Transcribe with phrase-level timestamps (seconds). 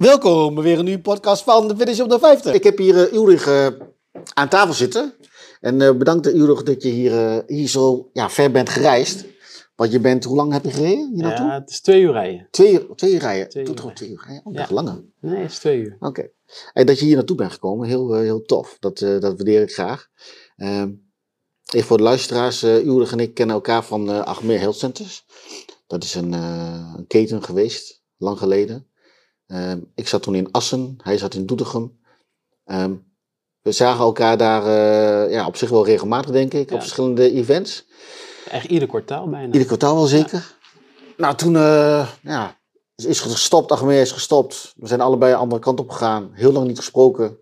[0.00, 2.54] Welkom bij weer een nieuwe podcast van de Finish op de 50.
[2.54, 3.66] Ik heb hier uh, Ulrich uh,
[4.34, 5.14] aan tafel zitten.
[5.60, 9.24] En uh, bedankt Ulrich dat je hier, hier zo ja, ver bent gereisd.
[9.76, 11.46] Want je bent, hoe lang heb je gereden hier naartoe?
[11.46, 12.48] Ja, het is twee uur rijden.
[12.50, 13.48] Twee uur, twee uur rijden?
[13.48, 14.44] Twee uur twee uur rijden?
[14.44, 14.66] Oh, Ja.
[14.70, 15.04] langer.
[15.20, 15.96] Nee, het is twee uur.
[16.00, 16.30] Oké.
[16.72, 18.76] En dat je hier naartoe bent gekomen, heel, heel tof.
[18.78, 20.06] Dat, eh, dat waardeer ik graag.
[20.56, 20.92] Ehm,
[21.72, 25.26] even voor de luisteraars, eh Ulrich en ik kennen elkaar van eh Achmeer Health Centers.
[25.86, 28.89] Dat is een, eh, een keten geweest, lang geleden.
[29.50, 31.98] Ehm, ik zat toen in Assen, hij zat in Doetinchem.
[32.64, 32.94] Ehm,
[33.60, 36.74] we zagen elkaar daar eh, ja, op zich wel regelmatig, denk ik, Ja.
[36.74, 37.86] op verschillende events.
[38.50, 39.46] Echt ieder kwartaal bijna.
[39.46, 40.54] Ieder kwartaal wel zeker.
[41.16, 42.58] Nou, toen eh, ja,
[42.94, 44.72] is, gestopt, Achmeer is gestopt.
[44.76, 46.30] We zijn allebei de andere kant op gegaan.
[46.32, 47.38] Heel lang niet gesproken.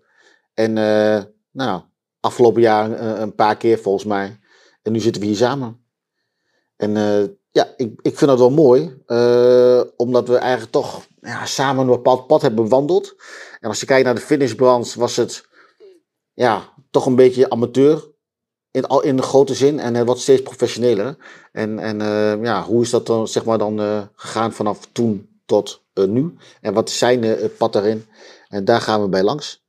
[0.53, 1.81] En eh, nou,
[2.19, 4.39] afgelopen jaar een, een paar keer volgens mij.
[4.81, 5.83] En nu zitten we hier samen.
[6.75, 6.95] En
[7.51, 9.01] ja, ik, ik vind dat wel mooi.
[9.05, 13.15] eh, omdat we eigenlijk toch ja, samen een bepaald pad hebben bewandeld.
[13.59, 15.47] En als je kijkt naar de finishbranche was het
[16.33, 18.07] ja, toch een beetje amateur.
[18.71, 19.79] In, al- in de grote zin.
[19.79, 21.17] En het wordt steeds professioneler.
[21.51, 25.41] En, en eh, ja, hoe is dat dan, zeg maar, dan eh, gegaan vanaf toen
[25.45, 26.35] tot nu?
[26.61, 28.05] En wat is zijn pad daarin?
[28.47, 29.63] En daar gaan we bij langs.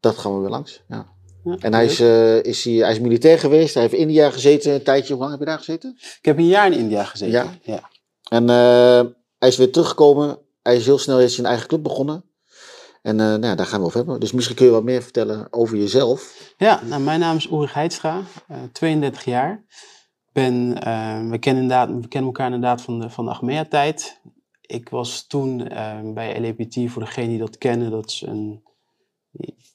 [0.00, 1.14] Dat gaan we weer langs, ja.
[1.54, 3.74] En hij is, eh, is, hij, hij is militair geweest.
[3.74, 5.12] Hij heeft in India gezeten een tijdje.
[5.12, 5.94] Hoe lang heb je daar gezeten?
[5.96, 7.32] Ik heb een jaar in India gezeten.
[7.32, 7.52] Ja?
[7.62, 7.90] ja.
[8.28, 10.38] En eh, hij is weer teruggekomen.
[10.62, 12.24] Hij is heel snel heeft zijn eigen club begonnen.
[13.02, 14.20] En eh, nou ja, daar gaan we over hebben.
[14.20, 16.52] Dus misschien kun je wat meer vertellen over jezelf.
[16.56, 19.64] Ja, nou, mijn naam is Ulrich Heidstra, eh 32 jaar.
[20.32, 20.74] Ben,
[21.30, 24.20] we, kennen inderdaad, we kennen elkaar inderdaad van de, van de Achmea-tijd.
[24.60, 25.56] Ik was toen
[26.14, 28.65] bij LAPT, voor degenen die dat kennen, dat is een,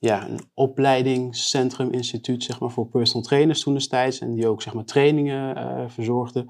[0.01, 4.19] ja, een opleidingscentrum, instituut zeg maar, voor personal trainers toen destijds.
[4.19, 6.45] En die ook zeg maar, trainingen eh, verzorgde.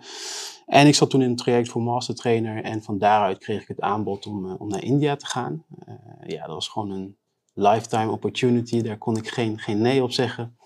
[0.66, 2.64] En ik zat toen in een traject voor mastertrainer.
[2.64, 5.64] En van daaruit kreeg ik het aanbod om, eh, om naar India te gaan.
[5.86, 5.94] Eh,
[6.28, 7.18] ja, dat was gewoon een
[7.54, 8.82] lifetime opportunity.
[8.82, 10.58] Daar kon ik geen, geen nee op zeggen.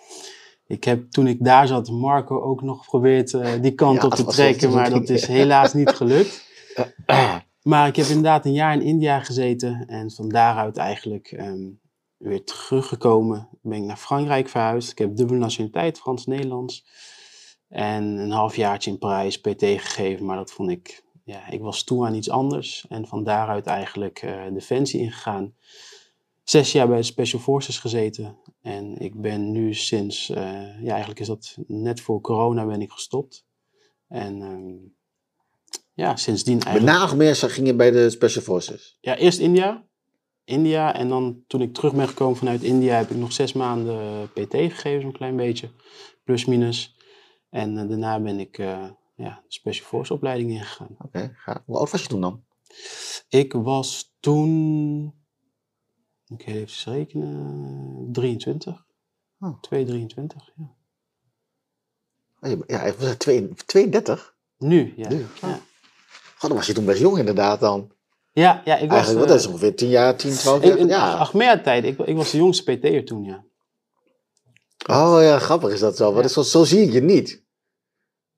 [0.68, 4.26] Ik heb toen ik daar zat, Marco ook nog geprobeerd die kant Ja, op te
[4.26, 4.72] trekken.
[4.72, 6.44] Maar dat is helaas niet gelukt.
[7.62, 9.86] Maar ik heb inderdaad een jaar in India gezeten.
[9.88, 11.68] En van daaruit eigenlijk ehm,
[12.30, 13.50] weer teruggekomen.
[13.62, 14.92] Ben ik naar Frankrijk verhuisd.
[14.92, 16.86] Ik heb dubbele nationaliteit, Frans-Nederlands.
[17.68, 20.26] En een halfjaartje in Parijs PT gegeven.
[20.26, 22.86] Maar dat vond ik, ja, ik was toe aan iets anders.
[22.90, 25.56] En van daaruit eigenlijk eh, Defensie ingegaan.
[26.44, 28.38] Zes jaar bij de Special Forces gezeten.
[28.62, 32.92] En ik ben nu sinds, eh, ja eigenlijk is dat net voor corona ben ik
[32.92, 33.46] gestopt.
[34.08, 34.74] En ehm,
[35.94, 36.98] ja, sindsdien Met eigenlijk...
[36.98, 38.98] na Achmeer ging je bij de Special Forces.
[39.02, 39.86] Ja, eerst India.
[40.46, 40.94] India.
[40.94, 44.52] En dan toen ik terug ben gekomen vanuit India heb ik nog zes maanden PT
[44.54, 45.70] gegeven, zo'n klein beetje.
[46.24, 46.96] Plus minus.
[47.50, 50.96] En eh, daarna ben ik eh, ja, de Special Force opleiding ingegaan.
[51.00, 51.64] Oké, ga.
[51.66, 52.44] Hoe oud was je toen dan?
[53.30, 55.14] Ik was toen,
[56.28, 58.86] ik ga even rekenen, 23.
[59.40, 59.60] Oh.
[59.62, 60.76] 2, 23, ja.
[62.40, 64.36] Oh, je- Ja, hij was twee- 32.
[64.58, 65.10] Nu, ja.
[65.10, 65.60] Nu, Ja.
[66.38, 67.92] God, dan was je toen best jong inderdaad dan.
[68.36, 68.98] Ja, ja ik was...
[68.98, 70.78] Eigenlijk, dat is eh, ongeveer 10 jaar, 10, 12 ik- jaar.
[70.78, 71.14] in Ja.
[71.14, 73.44] Achmea-tijd, ik, ik was de jongste PT'er toen, ja.
[74.90, 76.12] Oh ja, grappig is dat zo.
[76.14, 76.32] Want Ja.
[76.32, 77.44] zo, zo zie ik je niet.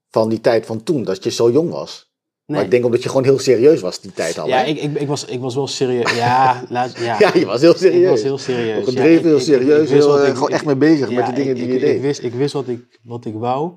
[0.10, 2.06] Van die tijd van toen, dat je zo jong was.
[2.46, 4.48] Maar ik denk omdat je gewoon heel serieus was die tijd al.
[4.48, 6.16] Ja, ik, ik, ik, was, ik was wel serieus.
[6.26, 7.16] Ja, laat, ja.
[7.20, 8.04] ja, je was heel serieus.
[8.04, 8.84] Ik was heel serieus.
[8.86, 11.56] Gedreven, Ja, ik- heel serieus, heel, eh, ik- gewoon echt mee bezig met de dingen
[11.56, 11.96] die ik- je deed.
[11.96, 13.72] Ik wist, ik wist wat, ik, wat ik wou.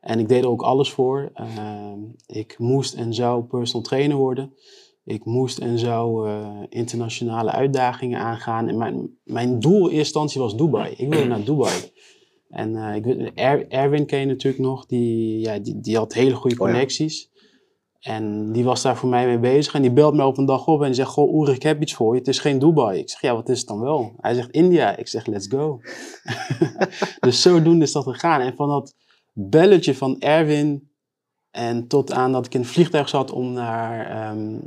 [0.00, 1.30] En ik deed er ook alles voor.
[1.34, 4.54] Ehm, ik moest en zou personal trainer worden.
[5.10, 8.68] Ik moest en zou eh, internationale uitdagingen aangaan.
[8.68, 10.94] En mijn, mijn doel in eerste instantie was Dubai.
[10.96, 11.92] Ik wilde naar Dubai.
[12.48, 14.86] En eh, ik, Er- Erwin ken je natuurlijk nog.
[14.86, 16.72] Die, ja, die, die had hele goede Oh ja.
[16.72, 17.28] connecties.
[18.00, 19.74] En die was daar voor mij mee bezig.
[19.74, 21.82] En die belt me op een dag op en die zegt: Goh, Oerik, ik heb
[21.82, 22.18] iets voor je.
[22.18, 22.98] Het is geen Dubai.
[22.98, 24.14] Ik zeg: Ja, wat is het dan wel?
[24.16, 24.96] Hij zegt: India.
[24.96, 25.80] Ik zeg: Let's go.
[27.20, 28.40] dus zodoende is dat gegaan.
[28.40, 28.94] En van dat
[29.32, 30.88] belletje van Erwin.
[31.50, 34.58] En tot aan dat ik in het vliegtuig zat om naar ehm,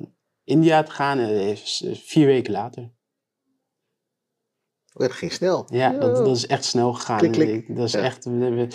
[0.43, 2.91] India te gaan, eh, is is vier weken later.
[4.93, 5.65] Oh, dat ging snel.
[5.71, 7.17] Ja, Dat, dat is echt snel gegaan.
[7.17, 7.49] Klik, klik.
[7.49, 7.99] Ik- Dat is Ja.
[8.01, 8.67] echt, we- we-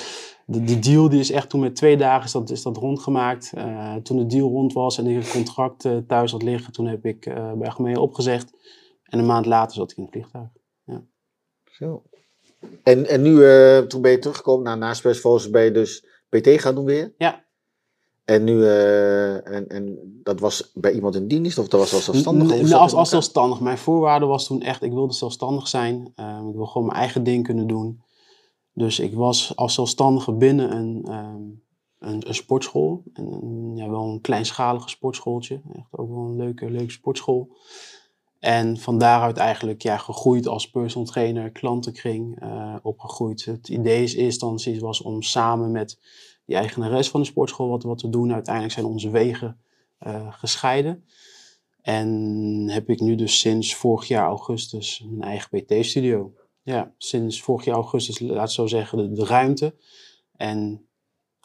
[0.46, 3.52] de, die deal die is echt toen met twee dagen is dat, is dat rondgemaakt.
[3.54, 6.86] Eh, toen de deal rond was en ik het contract eh, thuis had liggen, toen
[6.86, 8.52] heb ik eh bij Achmea opgezegd.
[9.02, 10.48] En een maand later zat ik in het vliegtuig.
[11.72, 12.02] Zo.
[12.82, 16.04] En, en nu, eh, toen ben je teruggekomen naar na Special Forces, ben je dus
[16.28, 17.14] PT gaan doen weer?
[17.18, 17.44] Ja.
[18.28, 22.04] En nu, eh, en, en dat was bij iemand in dienst of dat was als
[22.04, 22.46] zelfstandig?
[22.46, 23.60] N- Hoe n- zat dat als, als zelfstandig.
[23.60, 26.12] Mijn voorwaarde was toen echt, ik wilde zelfstandig zijn.
[26.14, 28.02] Ehm, ik wil gewoon mijn eigen ding kunnen doen.
[28.72, 31.42] Dus ik was als zelfstandige binnen een, ehm,
[31.98, 33.02] een, een sportschool.
[33.12, 35.60] En een, ja, wel een kleinschalige sportschooltje.
[35.72, 37.56] Echt ook wel een leuke, leuke sportschool.
[38.38, 43.44] En van daaruit eigenlijk ja, gegroeid als personal trainer, klantenkring uh, opgegroeid.
[43.44, 45.98] Het idee is eerst instantie was om samen met
[46.48, 48.32] die eigenares van de sportschool wat, wat te doen.
[48.32, 49.60] Uiteindelijk zijn onze wegen
[50.06, 51.04] uh, gescheiden.
[51.80, 56.32] En heb ik nu dus sinds vorig jaar augustus mijn eigen PT-studio.
[56.62, 59.74] Ja, sinds vorig jaar augustus, laat zo zeggen, de, ruimte.
[60.36, 60.86] En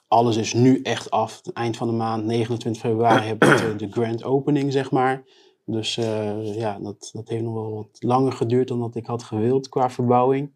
[0.08, 1.42] alles is nu echt af.
[1.54, 5.24] Eind van de maand, 29 februari, heb ik de, grand opening, zeg maar.
[5.66, 9.24] Dus uh, ja, dat, dat heeft nog wel wat langer geduurd dan dat ik had
[9.24, 10.52] gewild qua verbouwing.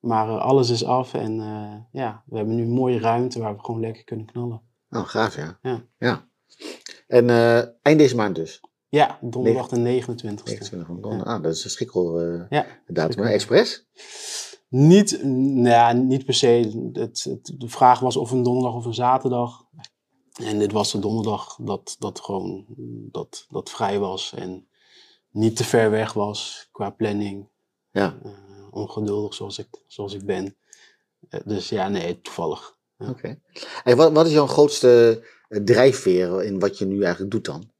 [0.00, 3.56] Maar uh, alles is af en uh, ja, we hebben nu een mooie ruimte waar
[3.56, 4.62] we gewoon lekker kunnen knallen.
[4.90, 5.58] Oh, gaaf ja.
[5.62, 5.84] Ja.
[5.98, 6.26] ja.
[7.06, 7.28] En
[7.82, 8.60] eind deze maand dus?
[8.88, 11.22] Ja, donderdag de 29 e 29 ja.
[11.22, 13.24] Ah, dat is een schikkel ja, datum.
[13.24, 13.86] Express?
[14.68, 16.88] Niet, nou ja, niet per se.
[16.92, 19.66] Het, het, de vraag was of een donderdag of een zaterdag.
[20.42, 22.64] En dit was de donderdag dat, dat gewoon
[23.10, 24.68] dat, dat vrij was en
[25.30, 27.48] niet te ver weg was qua planning.
[27.90, 28.18] Ja.
[28.68, 30.56] Uh, ongeduldig zoals ik, zoals ik ben.
[31.30, 32.76] Uh, dus ja, nee, toevallig.
[32.98, 33.08] Ja.
[33.08, 33.38] Oké.
[33.82, 33.96] Okay.
[33.96, 37.70] wat, wat is jouw grootste eh, drijfveer in wat je nu eigenlijk doet dan?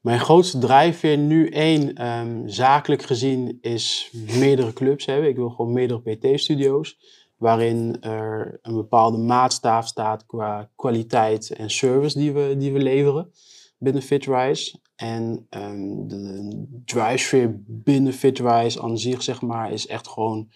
[0.00, 5.28] Mijn grootste drijfveer nu één, um, zakelijk gezien, is meerdere clubs hebben.
[5.28, 6.98] Ik wil gewoon meerdere PT-studio's,
[7.36, 13.32] waarin er een bepaalde maatstaaf staat qua kwaliteit en service die we, die we leveren
[13.78, 14.78] binnen FitRise.
[14.96, 20.50] En um, de drijfveer binnen FitRise aan zich, zeg maar, is echt gewoon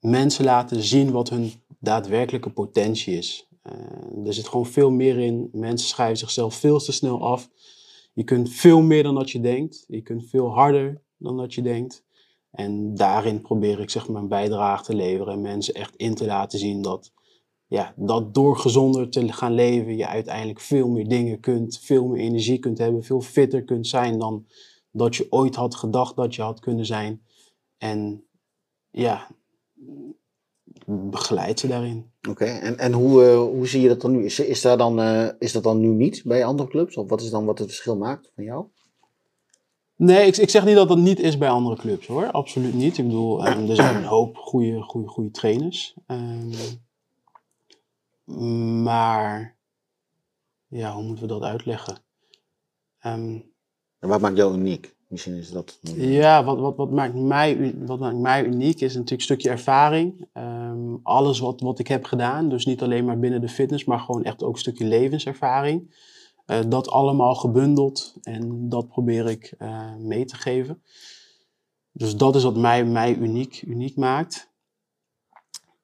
[0.00, 3.48] mensen laten zien wat hun daadwerkelijke potentie is.
[3.62, 5.48] Uh, er zit gewoon veel meer in.
[5.52, 7.50] Mensen schrijven zichzelf veel te snel af
[8.12, 9.84] je kunt veel meer dan dat je denkt.
[9.88, 12.04] Je kunt veel harder dan dat je denkt.
[12.50, 16.26] En daarin probeer ik zeg maar een bijdrage te leveren en mensen echt in te
[16.26, 17.12] laten zien dat,
[17.70, 22.20] ja, dat door gezonder te gaan leven je uiteindelijk veel meer dingen kunt, veel meer
[22.20, 24.46] energie kunt hebben, veel fitter kunt zijn dan
[24.90, 27.22] dat je ooit had gedacht dat je had kunnen zijn.
[27.78, 28.24] En
[28.90, 29.26] ja,
[30.86, 32.10] begeleid ze daarin.
[32.28, 34.24] Oké, en, en hoe, uh, hoe zie je dat dan nu?
[34.24, 36.96] Is, is, daar dan, uh, is dat dan nu niet bij andere clubs?
[36.96, 38.66] Of wat is dan wat het verschil maakt van jou?
[39.96, 42.30] Nee, ik, ik zeg niet dat dat niet is bij andere clubs hoor.
[42.30, 42.98] Absoluut niet.
[42.98, 45.94] Ik bedoel, um, er zijn een hoop goede, goede, goede trainers.
[46.06, 46.50] Um,
[48.82, 49.56] maar
[50.66, 51.98] ja, hoe moeten we dat uitleggen?
[53.06, 53.44] Um,
[53.98, 54.94] en wat maakt jou uniek?
[55.08, 55.78] Misschien is dat.
[55.96, 60.28] Ja, wat, wat, wat, maakt mij, wat maakt mij uniek is natuurlijk een stukje ervaring.
[60.34, 64.00] Um, alles wat, wat ik heb gedaan, dus niet alleen maar binnen de fitness, maar
[64.00, 65.94] gewoon echt ook een stukje levenservaring.
[66.46, 70.82] Uh, dat allemaal gebundeld en dat probeer ik uh, mee te geven.
[71.92, 74.49] Dus dat is wat mij, mij uniek, uniek maakt.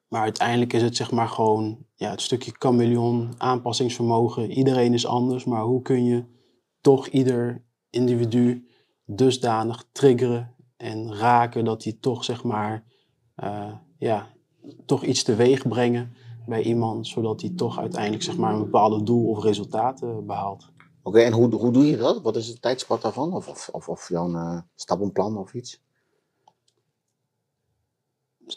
[0.08, 4.50] Maar uiteindelijk is het zeg maar gewoon ja, het stukje chameleon, aanpassingsvermogen.
[4.50, 6.24] Iedereen is anders, maar hoe kun je
[6.80, 8.68] toch ieder individu
[9.04, 12.84] dusdanig triggeren en raken dat die toch zeg maar
[13.44, 14.28] uh, ja,
[14.86, 16.12] toch iets teweeg brengen
[16.46, 20.70] bij iemand, zodat hij toch uiteindelijk zeg maar een bepaalde doel of resultaat uh, behaalt.
[21.02, 22.22] Oké, en hoe, hoe doe je dat?
[22.22, 23.34] Wat is het tijdspad daarvan?
[23.34, 25.84] Of, of, of, jouw uh, stappenplan of iets?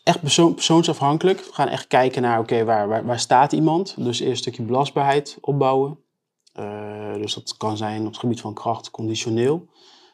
[0.04, 1.46] Echt persoon, persoonsafhankelijk.
[1.46, 3.96] We gaan echt kijken naar, oké, waar, waar, waar, staat iemand?
[3.98, 6.00] Dus eerst een stukje belastbaarheid opbouwen.
[6.60, 9.70] Uh, dus dat kan zijn op het gebied van kracht, conditioneel.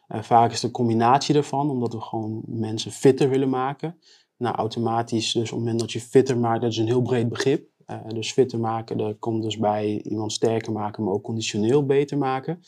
[0.08, 4.00] Uh, vaak is de combinatie ervan, omdat we gewoon mensen fitter willen maken.
[4.38, 7.30] Nou, automatisch, dus op het moment dat je fitter maakt, dat is een heel breed
[7.30, 7.70] begrip.
[7.88, 12.18] Uh, dus fitter maken, daar komt dus bij iemand sterker maken, maar ook conditioneel beter
[12.18, 12.62] maken.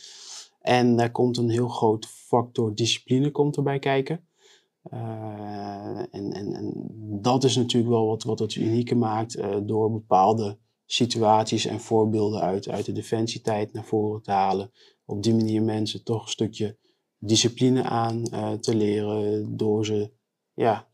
[0.61, 4.26] En daar komt een heel groot factor discipline komt erbij kijken.
[4.93, 6.73] Uh, en, en, en,
[7.21, 12.41] dat is natuurlijk wel wat, wat het unieke maakt uh, door bepaalde situaties en voorbeelden
[12.41, 14.71] uit, uit de defensietijd naar voren te halen.
[15.05, 16.77] Op die manier mensen toch een stukje
[17.17, 20.11] discipline aan uh, te leren door ze
[20.53, 20.87] ja,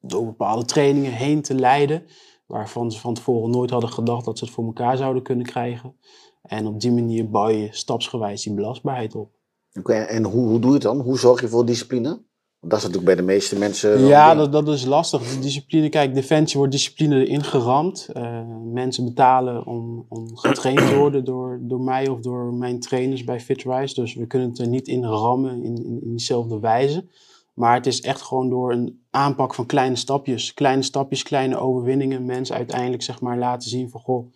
[0.00, 2.06] door bepaalde trainingen heen te leiden,
[2.46, 5.96] waarvan ze van tevoren nooit hadden gedacht dat ze het voor elkaar zouden kunnen krijgen.
[6.42, 9.34] En op die manier bouw je stapsgewijs die belastbaarheid op.
[9.78, 11.00] Oké, en hoe, hoe doe je het dan?
[11.00, 12.22] Hoe zorg je voor discipline?
[12.64, 14.06] Dat is natuurlijk bij de meeste mensen.
[14.06, 15.34] Ja, dat, dat is lastig.
[15.34, 18.08] De discipline, kijk, defensie wordt discipline erin geramd.
[18.16, 18.40] Uh,
[18.72, 23.40] mensen betalen om, om getraind te worden door, door mij of door mijn trainers bij
[23.40, 23.94] FitRise.
[23.94, 27.06] Dus we kunnen het er niet in rammen in, in, in diezelfde wijze.
[27.54, 30.54] Maar het is echt gewoon door een aanpak van kleine stapjes.
[30.54, 32.24] Kleine stapjes, kleine overwinningen.
[32.24, 34.32] Mensen uiteindelijk zeg maar laten zien van goh,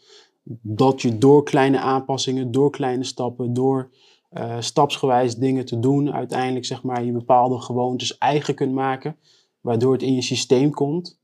[0.62, 3.90] dat je door kleine aanpassingen, door kleine stappen, door
[4.38, 9.16] uh, stapsgewijs dingen te doen, uiteindelijk zeg maar je bepaalde gewoontes eigen kunt maken,
[9.60, 11.18] waardoor het in je systeem komt.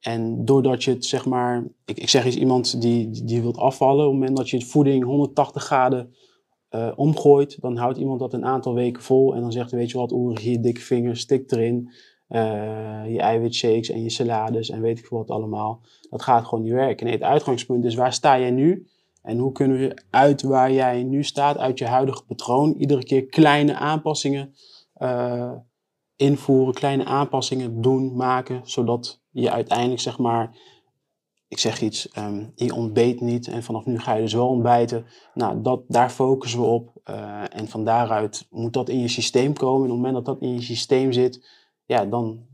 [0.00, 4.04] En doordat je het zeg maar, ik, ik zeg eens iemand die, die wilt afvallen,
[4.04, 6.14] op het moment dat je het voeding 180 graden
[6.68, 9.98] eh, omgooit, dan houdt iemand dat een aantal weken vol en dan zegt weet je
[9.98, 11.90] wat, Oerig, hier dikke vingers, stik erin.
[12.28, 15.80] Uh, je eiwitshakes en je salades en weet ik veel wat allemaal.
[16.10, 17.06] Dat gaat gewoon niet werken.
[17.06, 18.86] Nee, het uitgangspunt is, waar sta jij nu?
[19.22, 23.26] En hoe kunnen we uit waar jij nu staat, uit je huidige patroon, iedere keer
[23.26, 24.54] kleine aanpassingen
[24.98, 25.52] uh,
[26.16, 30.56] invoeren, kleine aanpassingen doen, maken, zodat je uiteindelijk zeg maar
[31.52, 35.06] ik zeg iets, um, je ontbeet niet en vanaf nu ga je dus wel ontbijten.
[35.34, 36.90] Nou, dat, daar focussen we op.
[37.10, 39.84] Uh, en van daaruit moet dat in je systeem komen.
[39.84, 41.48] En op het moment dat dat in je systeem zit,
[41.84, 42.46] ja, dan,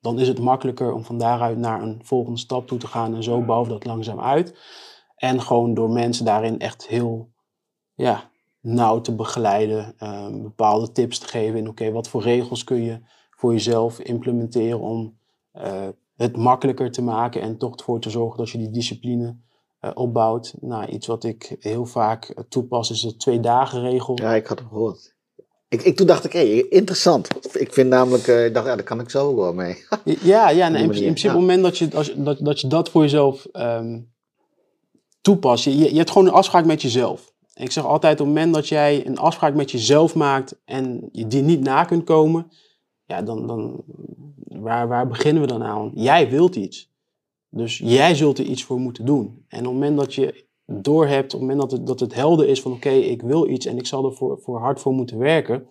[0.00, 3.14] dan is het makkelijker om van daaruit naar een volgende stap toe te gaan.
[3.14, 4.58] En zo bouwen we dat langzaam uit.
[5.16, 7.30] En gewoon door mensen daarin echt heel
[7.94, 8.30] ja,
[8.60, 11.58] nauw te begeleiden, uh, bepaalde tips te geven.
[11.58, 15.18] En oké, wat voor regels kun je voor jezelf implementeren om
[15.54, 19.36] uh, het makkelijker te maken en toch ervoor te zorgen dat je die discipline
[19.80, 20.54] uh, opbouwt.
[20.60, 24.18] Nou, iets wat ik heel vaak uh, toepas is de twee dagen regel.
[24.20, 25.14] Ja, ik had hem gehoord.
[25.68, 27.28] Ik, ik, toen dacht ik, hé, hey, interessant.
[27.56, 29.84] Ik vind namelijk, ik dacht, ja, daar kan ik zo wel mee.
[30.04, 31.34] ja, ja nee, in, in principe, ja.
[31.34, 34.14] op het moment dat je, als, dat, dat je dat voor jezelf um,
[35.26, 37.34] toepast, je, je, hebt gewoon een afspraak met jezelf.
[37.54, 41.26] Ik zeg altijd, op het moment dat jij een afspraak met jezelf maakt en je
[41.26, 42.50] die niet na kunt komen,
[43.04, 43.84] ja, dan, dan
[44.48, 45.90] waar, waar beginnen we dan aan?
[45.94, 46.90] Jij wilt iets.
[47.50, 49.44] Dus jij zult er iets voor moeten doen.
[49.48, 52.48] En op het moment dat je doorhebt, op het moment dat het, dat het helder
[52.48, 55.18] is van oké, ik wil iets en ik zal er voor, voor hard voor moeten
[55.18, 55.68] werken.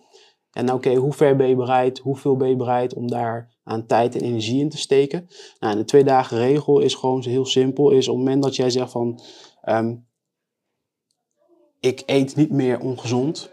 [0.52, 3.86] En oké, okay, hoe ver ben je bereid, hoeveel ben je bereid om daar aan
[3.86, 5.28] tijd en energie in te steken?
[5.58, 7.90] Nou, de twee dagen regel is gewoon heel simpel.
[7.90, 9.20] Is op het moment dat jij zegt van
[9.68, 10.06] um,
[11.80, 13.50] ik eet niet meer ongezond,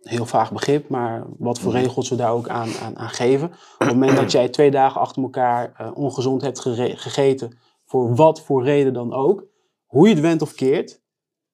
[0.00, 3.48] heel vaag begrip, maar wat voor regels we daar ook aan, aan, aan geven.
[3.48, 8.40] Op het moment dat jij twee dagen achter elkaar uh, ongezond hebt gegeten, voor wat
[8.40, 9.44] voor reden dan ook,
[9.86, 11.02] hoe je het went of keert,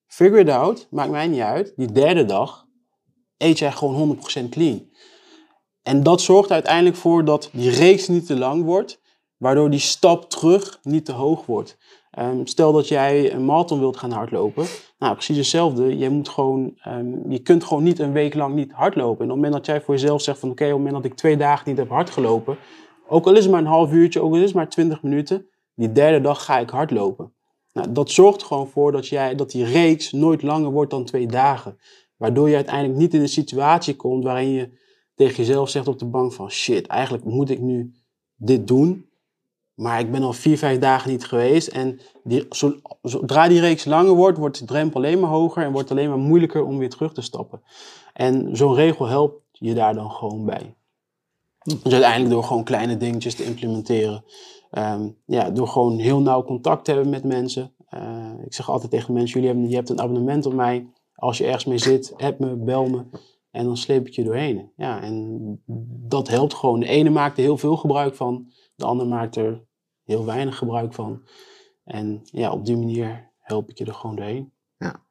[0.07, 1.73] figure it out, maakt mij niet uit.
[1.77, 2.67] Die derde dag
[3.37, 4.89] eet jij gewoon 100% clean.
[5.83, 9.01] En dat zorgt uiteindelijk voor dat die reeks niet te lang wordt,
[9.37, 11.79] waardoor die stap terug niet te hoog wordt.
[12.19, 14.67] Um, stel dat jij een marathon wilt gaan hardlopen.
[14.99, 15.99] Nou, precies hetzelfde.
[15.99, 19.25] Je, moet gewoon, um, je kunt gewoon niet een week lang niet hardlopen.
[19.25, 21.05] En op het moment dat jij voor jezelf zegt van oké, op het moment dat
[21.05, 22.57] ik twee dagen niet heb hardgelopen.
[23.09, 25.47] Ook al is het maar een half uurtje, ook al is het maar twintig minuten.
[25.75, 27.33] Die derde dag ga ik hardlopen.
[27.73, 31.27] Nou, dat zorgt gewoon voor dat, jij, dat die reeks nooit langer wordt dan twee
[31.27, 31.79] dagen.
[32.17, 34.79] Waardoor je uiteindelijk niet in een situatie komt waarin je
[35.15, 37.93] tegen jezelf zegt op de bank van shit, eigenlijk moet ik nu
[38.37, 39.10] dit doen.
[39.81, 41.69] Maar ik ben al vier, vijf dagen niet geweest.
[41.69, 42.47] En die,
[43.03, 46.11] zodra die reeks langer wordt, wordt de drempel alleen maar hoger en wordt het alleen
[46.11, 47.63] maar moeilijker om weer terug te stappen.
[48.13, 50.75] En zo'n regel helpt je daar dan gewoon bij.
[51.83, 54.25] Dus uiteindelijk door gewoon kleine dingetjes te implementeren.
[54.79, 57.75] Um, ja, door gewoon heel nauw contact te hebben met mensen.
[57.95, 60.91] Uh, ik zeg altijd tegen mensen, jullie hebben, je hebt een abonnement op mij.
[61.15, 63.05] Als je ergens mee zit, app me, bel me.
[63.51, 64.73] En dan sleep ik je doorheen.
[64.77, 65.63] Ja, en
[66.09, 66.81] dat helpt gewoon.
[66.81, 68.53] De ene maakt er heel veel gebruik van.
[68.75, 69.69] De ander maakt er
[70.11, 71.23] heel weinig gebruik van.
[71.85, 74.53] En ja, op die manier help ik je er gewoon doorheen.
[74.77, 75.05] Ja.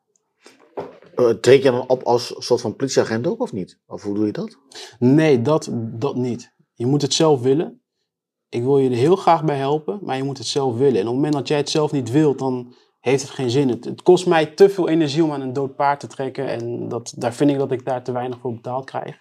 [1.15, 3.79] Uh, treed je dan op als soort van politieagent ook of niet?
[3.87, 4.57] Of hoe doe je dat?
[4.99, 6.53] Nee, dat, dat niet.
[6.73, 7.81] Je moet het zelf willen.
[8.49, 10.99] Ik wil je er heel graag bij helpen, maar je moet het zelf willen.
[10.99, 13.69] En op het moment dat jij het zelf niet wilt, dan heeft het geen zin.
[13.69, 16.47] Het, het kost mij te veel energie om aan een dood paard te trekken.
[16.47, 19.15] En dat, daar vind ik dat ik daar te weinig voor betaald krijg.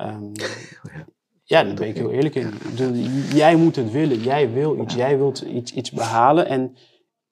[0.00, 0.32] Um,
[0.94, 1.06] ja.
[1.46, 2.52] Ja, daar ben ik heel eerlijk in.
[3.34, 4.18] Jij moet het willen.
[4.18, 4.94] Jij wil iets.
[4.94, 6.46] Jij wilt iets, iets behalen.
[6.46, 6.76] En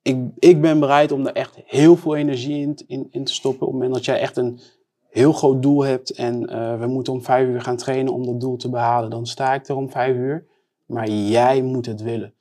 [0.02, 3.66] ik, ik ben bereid om daar echt heel veel energie in, in, in te stoppen.
[3.66, 4.60] Op het moment dat jij echt een
[5.08, 8.40] heel groot doel hebt en uh, we moeten om vijf uur gaan trainen om dat
[8.40, 10.46] doel te behalen, dan sta ik er om vijf uur.
[10.86, 12.34] Maar jij moet het willen.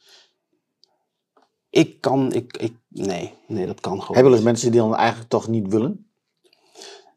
[1.69, 4.15] Ik kan, ik, ik, nee, nee, dat kan gewoon.
[4.15, 6.11] Hebben er mensen die dan eigenlijk toch niet willen?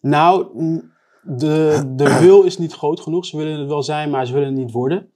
[0.00, 0.46] Nou,
[1.24, 3.26] de, de wil is niet groot genoeg.
[3.26, 5.08] Ze willen het wel zijn, maar ze willen het niet worden.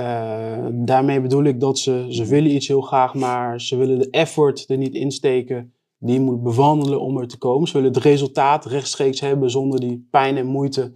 [0.00, 4.10] Uh, daarmee bedoel ik dat ze, ze willen iets heel graag, maar ze willen de
[4.10, 7.68] effort er niet insteken die je moet bewandelen om er te komen.
[7.68, 10.92] Ze willen het resultaat rechtstreeks hebben zonder die pijn en moeite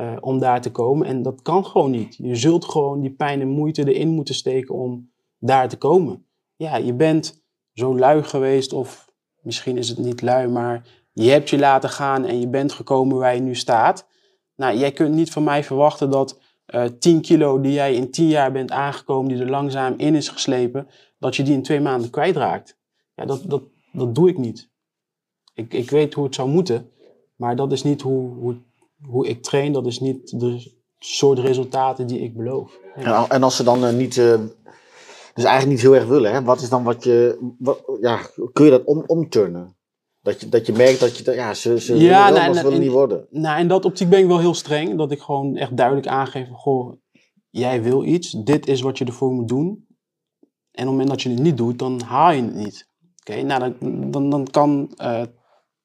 [0.00, 1.06] uh, om daar te komen.
[1.06, 2.16] En dat kan gewoon niet.
[2.16, 6.26] Je zult gewoon die pijn en moeite erin moeten steken om daar te komen.
[6.56, 11.50] Ja, je bent zo lui geweest, of misschien is het niet lui, maar je hebt
[11.50, 14.06] je laten gaan en je bent gekomen waar je nu staat.
[14.56, 18.10] Nou, jij kunt niet van mij verwachten dat uh, eh, 10 kilo die jij in
[18.10, 21.80] 10 jaar bent aangekomen, die er langzaam in is geslepen, dat je die in twee
[21.80, 22.78] maanden kwijtraakt.
[23.14, 24.70] Ja, dat, dat, dat doe ik niet.
[25.54, 26.90] Ik, ik weet hoe het zou moeten,
[27.36, 28.56] maar dat is niet hoe, hoe,
[29.02, 32.78] hoe ik train, dat is niet de soort resultaten die ik beloof.
[32.96, 33.28] Ja.
[33.28, 34.34] En als ze dan uh, niet, uh,
[35.34, 36.42] dus eigenlijk niet heel erg willen, hè?
[36.42, 38.20] wat is dan wat je, wat, ja,
[38.52, 39.76] kun je dat om, omturnen?
[40.24, 42.80] Dat je, dat je merkt dat je, ja, ze, ze Ja, willen nou, willen en-
[42.80, 43.26] niet worden.
[43.30, 44.98] Nou, in dat optiek ben ik wel heel streng.
[44.98, 46.92] Dat ik gewoon echt duidelijk aangeef goh,
[47.50, 48.30] jij wil iets.
[48.30, 49.86] Dit is wat je ervoor moet doen.
[50.70, 52.88] En op het moment dat je het niet doet, dan haal je het niet.
[53.20, 55.22] Oké, nou, dan, dan, dan kan eh,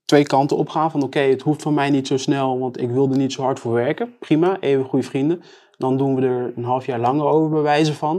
[0.06, 0.92] twee kanten opgaan.
[0.92, 3.42] Van, oké, het hoeft van mij niet zo snel, want ik wil er niet zo
[3.42, 4.16] hard voor werken.
[4.20, 5.42] Prima, even goede vrienden.
[5.78, 8.18] Dan doen we er een half jaar langer over, bij wijze van.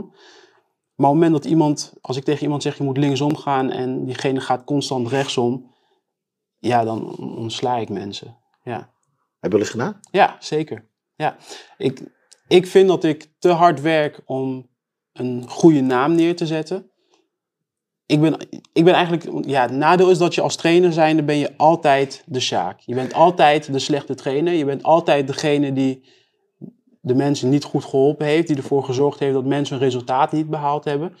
[0.95, 3.69] Maar op het moment dat iemand, als ik tegen iemand zeg, je moet linksom gaan
[3.69, 5.69] en diegene gaat constant rechtsom.
[6.61, 8.37] Ja, dan ontsla ik mensen.
[8.63, 8.77] Ja.
[9.39, 9.99] Heb je wel eens gedaan?
[10.11, 10.89] Ja, zeker.
[11.15, 11.37] Ja.
[11.77, 12.01] Ik,
[12.47, 14.69] ik vind dat ik te hard werk om
[15.13, 16.91] een goede naam neer te zetten.
[18.05, 18.35] Ik ben,
[18.73, 22.23] ik ben eigenlijk, ja, het nadeel is dat je als trainer zijnde ben je altijd
[22.25, 22.79] de Sjaak.
[22.79, 24.53] Je bent altijd de slechte trainer.
[24.53, 26.09] Je bent altijd degene die
[26.99, 28.47] de mensen niet goed geholpen heeft.
[28.47, 31.15] Die ervoor gezorgd heeft dat mensen hun resultaat niet behaald hebben.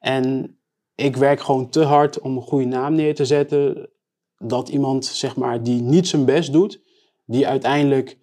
[0.00, 0.58] En
[0.94, 3.90] ik werk gewoon te hard om een goede naam neer te zetten.
[4.38, 6.82] Dat iemand, zeg maar, die niet zijn best doet,
[7.24, 8.18] die uiteindelijk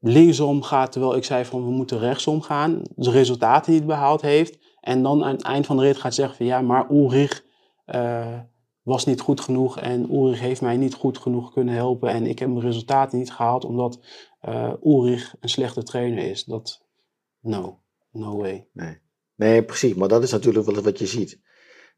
[0.00, 4.58] linksom gaat, terwijl ik zei van we moeten rechtsom gaan, de resultaten niet behaald heeft.
[4.80, 7.44] En dan aan het eind van de rit gaat zeggen van ja, maar Ulrich
[7.84, 8.38] eh,
[8.82, 12.38] was niet goed genoeg en Ulrich heeft mij niet goed genoeg kunnen helpen en ik
[12.38, 14.00] heb mijn resultaten niet gehaald omdat
[14.40, 16.44] eh Ulrich een slechte trainer is.
[16.44, 16.84] Dat,
[17.40, 18.68] no, no way.
[18.72, 18.98] Nee.
[19.34, 19.94] Nee, precies.
[19.94, 21.40] Maar dat is natuurlijk wel wat je ziet.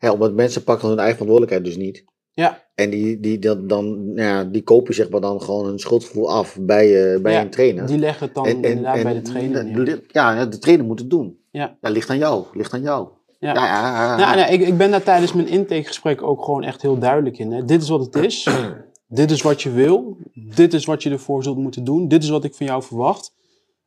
[0.00, 2.05] Omdat mensen pakken hun eigen verantwoordelijkheid dus niet.
[2.32, 5.78] Ja, En die, die, dan, dan, nou ja, die kopen zeg maar dan gewoon hun
[5.78, 7.87] schuldgevoel af bij, eh, bij Ja, een trainer.
[7.87, 10.99] die leggen het dan En- en- inderdaad en bij de trainer Ja, de trainer moet
[10.99, 11.38] het doen.
[11.50, 11.76] Ja.
[11.80, 12.44] Dat ligt aan jou.
[12.52, 13.08] Ligt aan jou.
[13.38, 13.54] Ja.
[13.54, 14.16] Ja, ja.
[14.16, 17.52] Nou, nee, ik, ik ben daar tijdens mijn intakegesprek ook gewoon echt heel duidelijk in.
[17.52, 17.64] Hè.
[17.64, 18.49] Dit is wat het is.
[19.08, 20.16] dit is wat je wil.
[20.54, 22.08] Dit is wat je ervoor zult moeten doen.
[22.08, 23.34] Dit is wat ik van jou verwacht.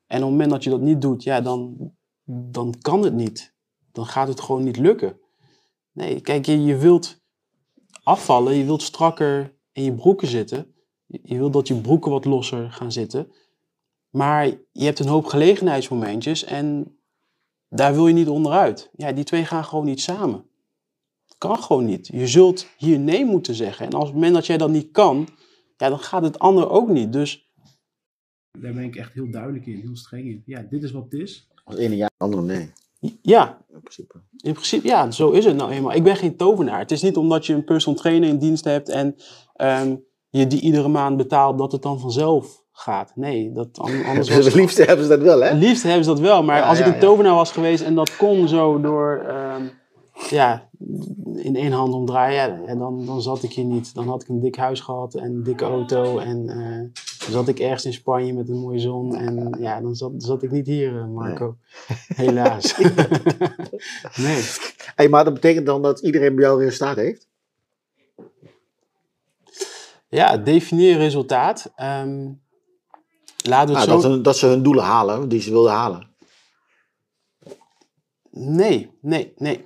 [0.07, 1.91] En op het moment dat je dat niet doet, ja, dan,
[2.25, 3.53] dan kan het niet.
[3.91, 5.17] Dan gaat het gewoon niet lukken.
[5.91, 7.21] Nee, kijk, je, je wilt
[8.03, 8.55] afvallen.
[8.55, 10.73] Je wilt strakker in je broeken zitten.
[11.05, 13.31] Je, wilt dat je broeken wat losser gaan zitten.
[14.09, 16.97] Maar je hebt een hoop gelegenheidsmomentjes en
[17.69, 18.89] daar wil je niet onderuit.
[18.95, 20.45] Ja, die twee gaan gewoon niet samen.
[21.37, 22.07] Kan gewoon niet.
[22.07, 23.85] Je zult hier nee moeten zeggen.
[23.85, 25.27] En als het moment dat jij dat niet kan,
[25.77, 27.13] ja, dan gaat het ander ook niet.
[27.13, 27.51] Dus
[28.59, 30.43] daar ben ik echt heel duidelijk in, heel streng in.
[30.45, 31.47] Ja, dit is wat het is.
[31.63, 32.71] Als ene ja, de andere nee.
[33.21, 34.15] Ja, In principe.
[34.37, 35.93] in principe, ja, zo is het nou eenmaal.
[35.93, 36.79] Ik ben geen tovenaar.
[36.79, 39.15] Het is niet omdat je een personal trainer in dienst hebt en
[39.55, 39.95] ehm,
[40.29, 43.11] je die iedere maand betaalt, dat het dan vanzelf gaat.
[43.15, 45.47] Nee, dat, an- anders was Het liefste hebben ze dat wel, hè?
[45.47, 47.95] Het liefst hebben ze dat wel, maar Ja, als ik een tovenaar was geweest en
[47.95, 49.63] dat kon zo door, ehm,
[50.29, 50.69] ja,
[51.35, 53.93] in één hand omdraaien, ja, dan, dan zat ik hier niet.
[53.93, 57.59] Dan had ik een dik huis gehad en een dikke auto en eh, zat ik
[57.59, 60.97] ergens in Spanje met een mooie zon en ja, dan zat, zat ik niet hier,
[60.97, 61.57] eh, Marco.
[62.15, 62.77] Helaas.
[64.25, 64.43] nee.
[64.95, 67.27] Hey, maar dat betekent dan dat iedereen bij jou resultaat heeft?
[70.07, 71.71] Ja, definieer resultaat.
[71.75, 72.31] Ehm,
[73.43, 74.01] laten we het Nou, zo...
[74.01, 76.07] dat, ze, dat ze hun doelen halen die ze wilden halen.
[78.31, 79.65] Nee, nee, nee.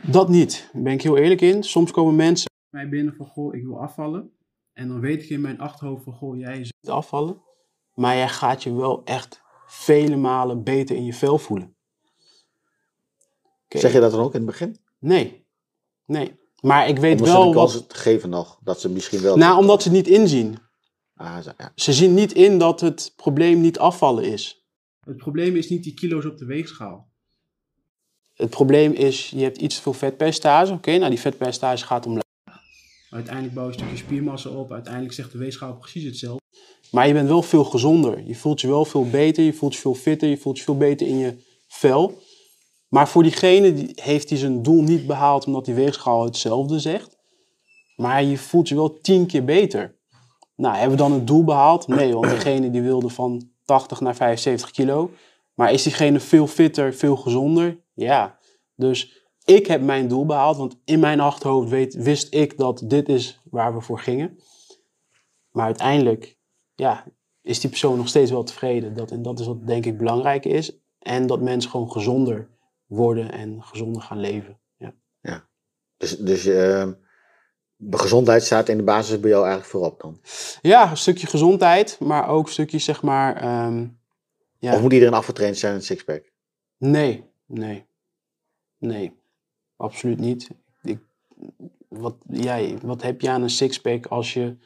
[0.00, 0.68] Dat niet.
[0.72, 1.62] Daar ben ik heel eerlijk in.
[1.62, 4.30] Soms komen mensen mij binnen van, goh, ik wil afvallen.
[4.72, 7.42] En dan weet ik in mijn achterhoofd van, goh, jij zult afvallen.
[7.94, 11.76] Maar jij gaat je wel echt vele malen beter in je vel voelen.
[13.68, 14.76] Zeg je dat dan ook in het begin?
[14.98, 15.46] Nee,
[16.06, 16.40] nee.
[16.60, 17.88] Maar ik weet Om ze wel de kans wat...
[17.88, 19.36] te geven nog, dat ze misschien wel...
[19.36, 20.58] Nou, omdat ze het niet inzien.
[21.14, 21.72] Ah, zo, ja.
[21.74, 24.66] Ze zien niet in dat het probleem niet afvallen is.
[25.00, 27.10] Het probleem is niet die kilo's op de weegschaal.
[28.34, 30.72] Het probleem is, je hebt iets te veel vetpercentage.
[30.72, 32.21] Oké, nou die vetpercentage gaat omlaag.
[33.12, 34.72] Uiteindelijk bouw je een stukje spiermassa op.
[34.72, 36.40] Uiteindelijk zegt de weegschaal precies hetzelfde.
[36.90, 38.22] Maar je bent wel veel gezonder.
[38.26, 39.44] Je voelt je wel veel beter.
[39.44, 40.28] Je voelt je veel fitter.
[40.28, 41.36] Je voelt je veel beter in je
[41.68, 42.20] vel.
[42.88, 47.16] Maar voor diegene die, heeft hij zijn doel niet behaald omdat die weegschaal hetzelfde zegt.
[47.96, 49.96] Maar je voelt je wel tien keer beter.
[50.56, 51.88] Nou, hebben we dan het doel behaald?
[51.88, 55.10] Nee, want degene die wilde van 80 naar 75 kilo.
[55.54, 57.80] Maar is diegene veel fitter, veel gezonder?
[57.94, 58.38] Ja.
[58.76, 63.08] Dus ik heb mijn doel behaald, want in mijn achterhoofd weet, wist ik dat dit
[63.08, 64.38] is waar we voor gingen.
[65.50, 66.38] Maar uiteindelijk
[66.74, 67.04] ja,
[67.42, 68.94] is die persoon nog steeds wel tevreden.
[68.94, 70.78] Dat, en dat is wat denk ik belangrijk is.
[70.98, 72.48] En dat mensen gewoon gezonder
[72.86, 74.60] worden en gezonder gaan leven.
[75.20, 75.48] Ja.
[75.96, 76.92] Dus, dus ehm,
[77.76, 80.20] de gezondheid staat in de basis bij jou eigenlijk voorop dan?
[80.62, 83.36] Ja, een stukje gezondheid, maar ook een stukje zeg maar.
[83.36, 83.86] ehm,
[84.58, 84.74] ja.
[84.74, 86.32] Of moet iedereen afgetraind zijn in een sixpack?
[86.78, 87.86] Nee, nee.
[88.78, 89.21] Nee,
[89.82, 90.50] absoluut niet.
[90.82, 90.98] Ik,
[91.88, 94.56] wat, jij, wat heb je aan een sixpack als je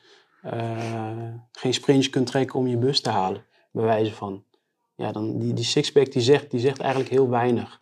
[0.42, 4.44] eh, geen sprintje kunt trekken om je bus te halen, bij wijze van.
[4.94, 7.80] Ja, dan die, die sixpack die zegt, die zegt eigenlijk heel weinig.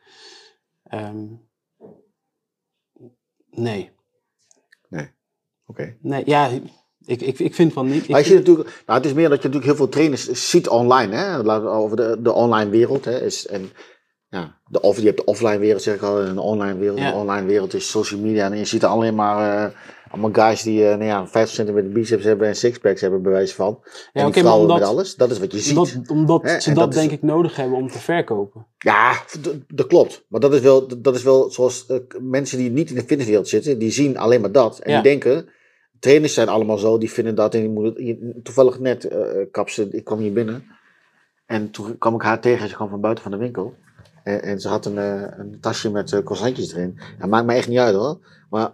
[0.83, 1.27] Ehm,
[3.51, 3.93] nee.
[5.67, 5.97] Oké.
[6.01, 6.51] Nee, ja,
[7.05, 8.09] ik, ik, ik vind van niet.
[8.09, 10.69] Maar je ziet natuurlijk, nou, het is meer dat je natuurlijk heel veel trainers ziet
[10.69, 11.53] online, hè?
[11.69, 13.05] Over de, de online wereld.
[13.05, 13.25] Hè?
[13.25, 13.71] Is, en,
[14.35, 16.99] ja, de, off, je hebt de offline wereld, zeg ik al, en de online wereld.
[16.99, 17.11] Ja.
[17.11, 18.51] De online wereld is social media.
[18.51, 19.75] En je ziet er alleen maar eh,
[20.11, 23.83] allemaal guys die eh nou ja, 50 centimeter biceps hebben en sixpacks hebben, bewijs van.
[24.13, 25.15] En die vrouwen omdat, met alles.
[25.15, 25.77] Dat is wat je ziet.
[25.77, 28.67] omdat, omdat ze dat, is- denk ik nodig hebben om te verkopen.
[28.79, 29.13] Ja,
[29.69, 30.25] dat klopt.
[30.29, 33.49] Maar dat is wel, dat is wel zoals eh, mensen die niet in de fitnesswereld
[33.49, 34.79] zitten, die zien alleen maar dat.
[34.79, 35.01] En Ja.
[35.01, 35.49] die denken,
[36.01, 37.55] trainers zijn allemaal zo, die vinden dat.
[37.55, 39.19] En die moeten, toevallig net, eh
[39.51, 40.65] kapse, ik kwam hier binnen.
[41.47, 43.75] En toen kwam ik haar tegen, ze kwam van buiten van de winkel.
[44.25, 46.99] En, en ze had een, eh, een tasje met uh, croissantjes erin.
[47.19, 48.19] Ja, maakt me echt niet uit hoor.
[48.51, 48.73] Maar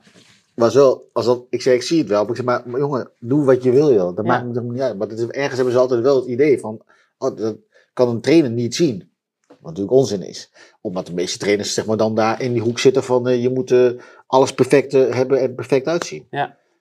[0.54, 2.20] was wel, als dat, ik zei, ik zie het wel.
[2.20, 4.16] Maar ik zei, maar, maar jongen, doe wat je wil joh.
[4.16, 4.30] Dat Ja.
[4.30, 4.98] maakt me toch niet uit.
[4.98, 6.80] Maar is, ergens hebben ze altijd wel het idee van,
[7.18, 7.56] oh, dat
[7.92, 9.08] kan een trainer niet zien.
[9.48, 10.50] Wat natuurlijk onzin is.
[10.80, 13.50] Omdat de meeste trainers zeg maar dan daar in die hoek zitten van, eh, je
[13.50, 13.74] moet
[14.26, 16.26] alles perfect hebben en perfect uitzien.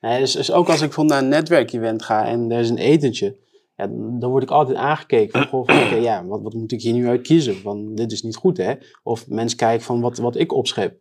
[0.01, 2.77] Nee, dus, dus ook als ik bijvoorbeeld naar een netwerkevent ga en er is een
[2.77, 3.35] etentje,
[3.79, 3.87] ja,
[4.19, 7.07] dan word ik altijd aangekeken van, goh, van, ja, wat, wat moet ik hier nu
[7.07, 7.55] uit kiezen?
[7.55, 8.73] Van, dit is niet goed, hè?
[9.03, 10.99] Of mensen kijken van wat, wat ik opschep.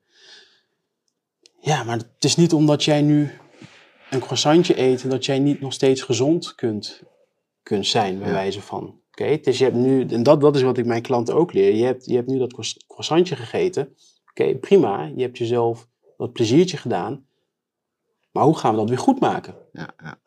[1.60, 3.30] Ja, maar het is niet omdat jij nu
[4.10, 7.02] een croissantje eet, dat jij niet nog steeds gezond kunt,
[7.62, 8.34] kunt zijn, bij Ja.
[8.34, 9.00] wijze van.
[9.10, 11.74] Oké, is, je hebt nu, en dat, dat is wat ik mijn klanten ook leer.
[11.74, 13.94] Je hebt, je hebt nu dat croiss- croissantje gegeten.
[14.30, 15.12] Oké, prima.
[15.16, 17.26] Je hebt jezelf dat pleziertje gedaan.
[18.32, 19.54] Maar hoe gaan we dat weer goed maken?
[19.72, 20.18] Ja, ja.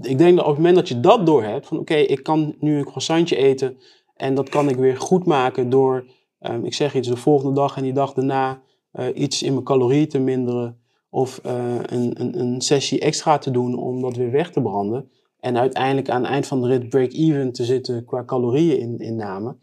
[0.00, 2.78] Ik denk dat op het moment dat je dat doorhebt, van oké, ik kan nu
[2.78, 3.78] een croissantje eten
[4.16, 6.06] en dat kan ik weer goed maken door,
[6.38, 8.62] ehm, ik zeg iets, de volgende dag en die dag daarna
[8.92, 13.50] eh, iets in mijn calorieën te minderen of eh, een, een, een sessie extra te
[13.50, 15.10] doen om dat weer weg te branden.
[15.40, 19.56] En uiteindelijk aan het eind van de rit break-even te zitten qua calorieën in, inname.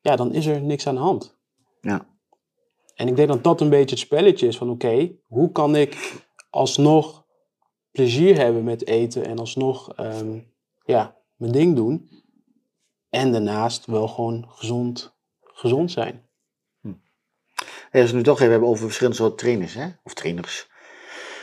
[0.00, 1.38] Ja, dan is er niks aan de hand.
[1.80, 2.06] Ja.
[2.94, 6.22] En ik denk dat dat een beetje het spelletje is van oké, hoe kan ik
[6.50, 7.19] alsnog
[7.90, 10.38] plezier hebben met eten en alsnog ehm,
[10.84, 12.08] ja, mijn ding doen.
[13.08, 16.28] En daarnaast wel gewoon gezond, gezond zijn.
[17.90, 19.88] Hey, als we het nu toch even hebben over verschillende soorten trainers, hè?
[20.02, 20.68] of trainers.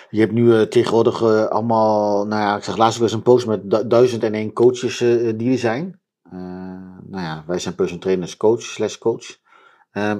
[0.09, 3.23] Je hebt nu eh, tegenwoordig eh, allemaal, nou ja, ik zag laatst wel eens een
[3.23, 6.01] post met du- duizend en één coaches eh, die er zijn.
[7.09, 9.37] Nou ja, wij zijn personal trainers, coach slash coach.
[9.91, 10.15] Ehm,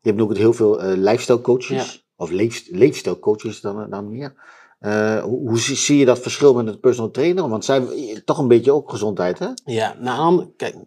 [0.00, 4.34] je hebt nu ook heel veel lifestyle coaches, of leef, leefstijlcoaches dan, dan meer.
[4.80, 7.48] Eh, hoe, zie, je dat verschil met het personal trainer?
[7.48, 7.80] Want zij
[8.24, 9.48] toch een beetje ook gezondheid, hè?
[9.64, 10.84] Ja, nou, kijk, aan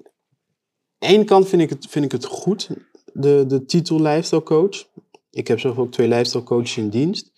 [0.97, 2.69] de ene kant vind ik het, vind ik het goed,
[3.13, 4.87] de, de titel lifestyle coach.
[5.29, 7.31] Ik heb zelf ook twee lifestyle coaches in dienst.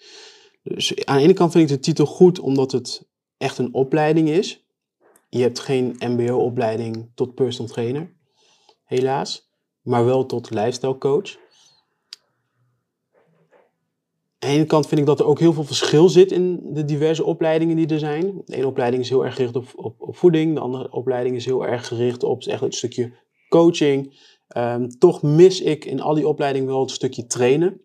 [0.63, 4.29] Dus aan de ene kant vind ik de titel goed, omdat het echt een opleiding
[4.29, 4.65] is.
[5.29, 8.13] Je hebt geen mbo-opleiding tot personal trainer,
[8.83, 9.49] helaas.
[9.81, 11.37] Maar wel tot lifestyle coach.
[14.34, 16.85] Aan de ene kant vind ik dat er ook heel veel verschil zit in de
[16.85, 18.41] diverse opleidingen die er zijn.
[18.45, 20.53] De ene opleiding is heel erg gericht op, op, op voeding.
[20.53, 23.13] De andere opleiding is heel erg gericht op echt het stukje
[23.49, 24.19] coaching.
[24.47, 27.81] Ehm, toch mis ik in al die opleidingen wel het stukje trainen.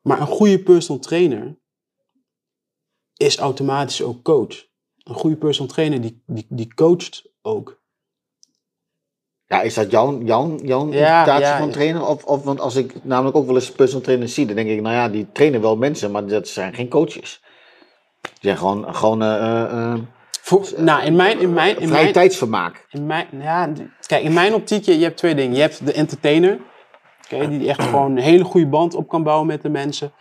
[0.00, 1.58] Maar een goede personal trainer
[3.16, 4.66] is automatisch ook coach.
[4.96, 7.82] Een goede personal trainer die, die, die coacht ook.
[9.48, 11.66] Ja, is dat jouw, jouw, jouw Ja, van ja.
[11.68, 12.06] trainen?
[12.06, 14.80] Of, of, want als ik namelijk ook wel eens personal trainers zie, dan denk ik,
[14.80, 17.42] nou ja, die trainen wel mensen, maar dat zijn geen coaches.
[18.20, 19.18] Die zijn gewoon, gewoon
[20.42, 22.86] Voor, nou, in mijn, in mijn, in mijn, tijdsvermaak.
[22.90, 23.72] In mijn, ja,
[24.06, 25.54] kijk, in mijn optiek, je, je hebt twee dingen.
[25.54, 26.58] Je hebt de entertainer,
[27.24, 30.12] oké, die echt gewoon een hele goede band op kan bouwen met de mensen.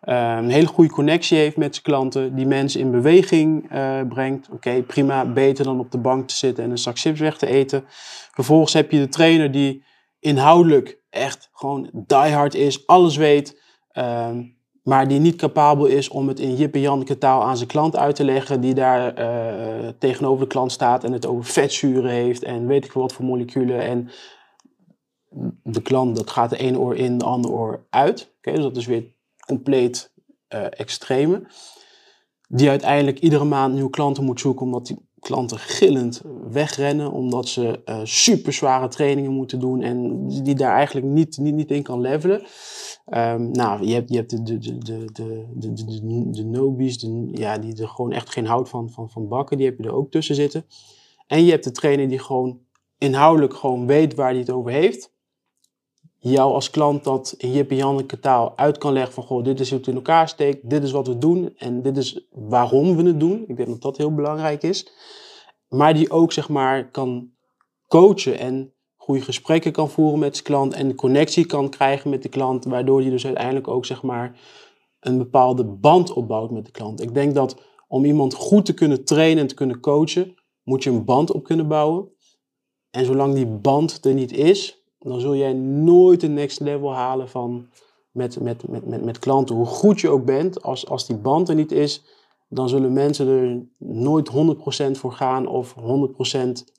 [0.00, 4.48] Eh, een hele goede connectie heeft met zijn klanten, die mensen in beweging eh, brengt.
[4.50, 7.46] Oké, prima, beter dan op de bank te zitten en een zak chips weg te
[7.46, 7.84] eten.
[8.32, 9.84] Vervolgens heb je de trainer die
[10.18, 13.64] inhoudelijk echt gewoon diehard is, alles weet.
[13.92, 14.42] ehm,
[14.82, 18.16] maar die niet capabel is om het in Jip en taal aan zijn klant uit
[18.16, 22.66] te leggen, die daar eh, tegenover de klant staat en het over vetzuren heeft en
[22.66, 23.80] weet ik wat voor moleculen.
[23.80, 24.10] En
[25.62, 28.34] de klant, dat gaat de ene oor in, de andere oor uit.
[28.36, 29.14] Oké, dus dat is weer
[29.46, 30.12] compleet
[30.48, 31.46] eh, extreme.
[32.48, 37.82] Die uiteindelijk iedere maand nieuwe klanten moet zoeken, omdat die klanten gillend wegrennen, omdat ze
[37.84, 41.82] eh, uh, super zware trainingen moeten doen en die daar eigenlijk niet, niet, niet in
[41.82, 42.42] kan levelen.
[43.06, 47.28] Ehm, nou, je hebt, je hebt de, de, de, de, de, de, de, nobies, de,
[47.32, 49.94] ja, die er gewoon echt geen hout van, van, van bakken, die heb je er
[49.94, 50.66] ook tussen zitten.
[51.26, 52.60] En je hebt de trainer die gewoon
[52.98, 55.14] inhoudelijk gewoon weet waar hij het over heeft.
[56.28, 59.68] Jou als klant dat in Jip en taal uit kan leggen van, goh, dit is
[59.68, 63.02] hoe het in elkaar steekt, dit is wat we doen en dit is waarom we
[63.02, 63.44] het doen.
[63.46, 64.92] Ik denk dat dat heel belangrijk is.
[65.68, 67.30] Maar die ook, zeg maar, kan
[67.86, 72.28] coachen en goede gesprekken kan voeren met zijn klant en connectie kan krijgen met de
[72.28, 74.40] klant, waardoor hij dus uiteindelijk ook, zeg maar,
[75.00, 77.02] een bepaalde band opbouwt met de klant.
[77.02, 77.56] Ik denk dat
[77.88, 81.44] om iemand goed te kunnen trainen en te kunnen coachen, moet je een band op
[81.44, 82.10] kunnen bouwen.
[82.90, 87.28] En zolang die band er niet is, dan zul jij nooit de next level halen
[87.28, 87.66] van
[88.10, 89.56] met, met, met, met, met klanten.
[89.56, 92.04] Hoe goed je ook bent, als, als die band er niet is,
[92.48, 95.82] dan zullen mensen er nooit 100% voor gaan of 100%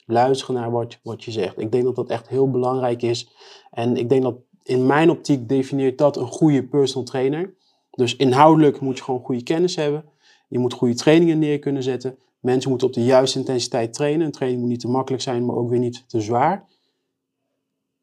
[0.06, 1.60] luisteren naar wat, wat je zegt.
[1.60, 3.30] Ik denk dat dat echt heel belangrijk is.
[3.72, 7.56] En ik denk dat in mijn optiek definieert dat een goede personal trainer.
[7.92, 10.06] Dus inhoudelijk moet je gewoon goede kennis hebben.
[10.48, 12.18] Je moet goede trainingen neer kunnen zetten.
[12.40, 14.26] Mensen moeten op de juiste intensiteit trainen.
[14.26, 16.68] Een training moet niet te makkelijk zijn, maar ook weer niet te zwaar.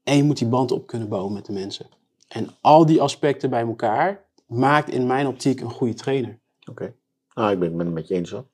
[0.04, 1.86] En je moet die band op kunnen bouwen met de mensen.
[2.28, 6.38] En al die aspecten bij elkaar maakt in mijn optiek een goede trainer.
[6.70, 6.94] Oké.
[7.34, 8.44] Nou, ik ben het met je eens hoor.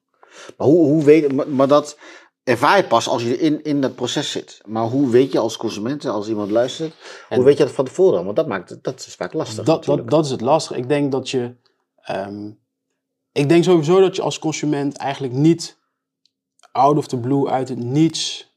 [0.57, 1.99] Maar hoe, hoe weet maar, maar dat
[2.45, 4.61] ervaar je pas als je in, in dat proces zit.
[4.65, 6.95] Maar hoe weet je als consument, als iemand luistert,
[7.29, 8.25] hoe weet je dat van tevoren?
[8.25, 9.65] Want dat, maakt, dat is vaak lastig.
[9.65, 10.77] Dat, dat, dat is het lastig.
[10.77, 11.55] Ik denk dat je.
[12.01, 12.51] ehm,
[13.33, 15.79] ik denk sowieso dat je als consument eigenlijk niet
[16.73, 18.55] out of the blue, uit het niets.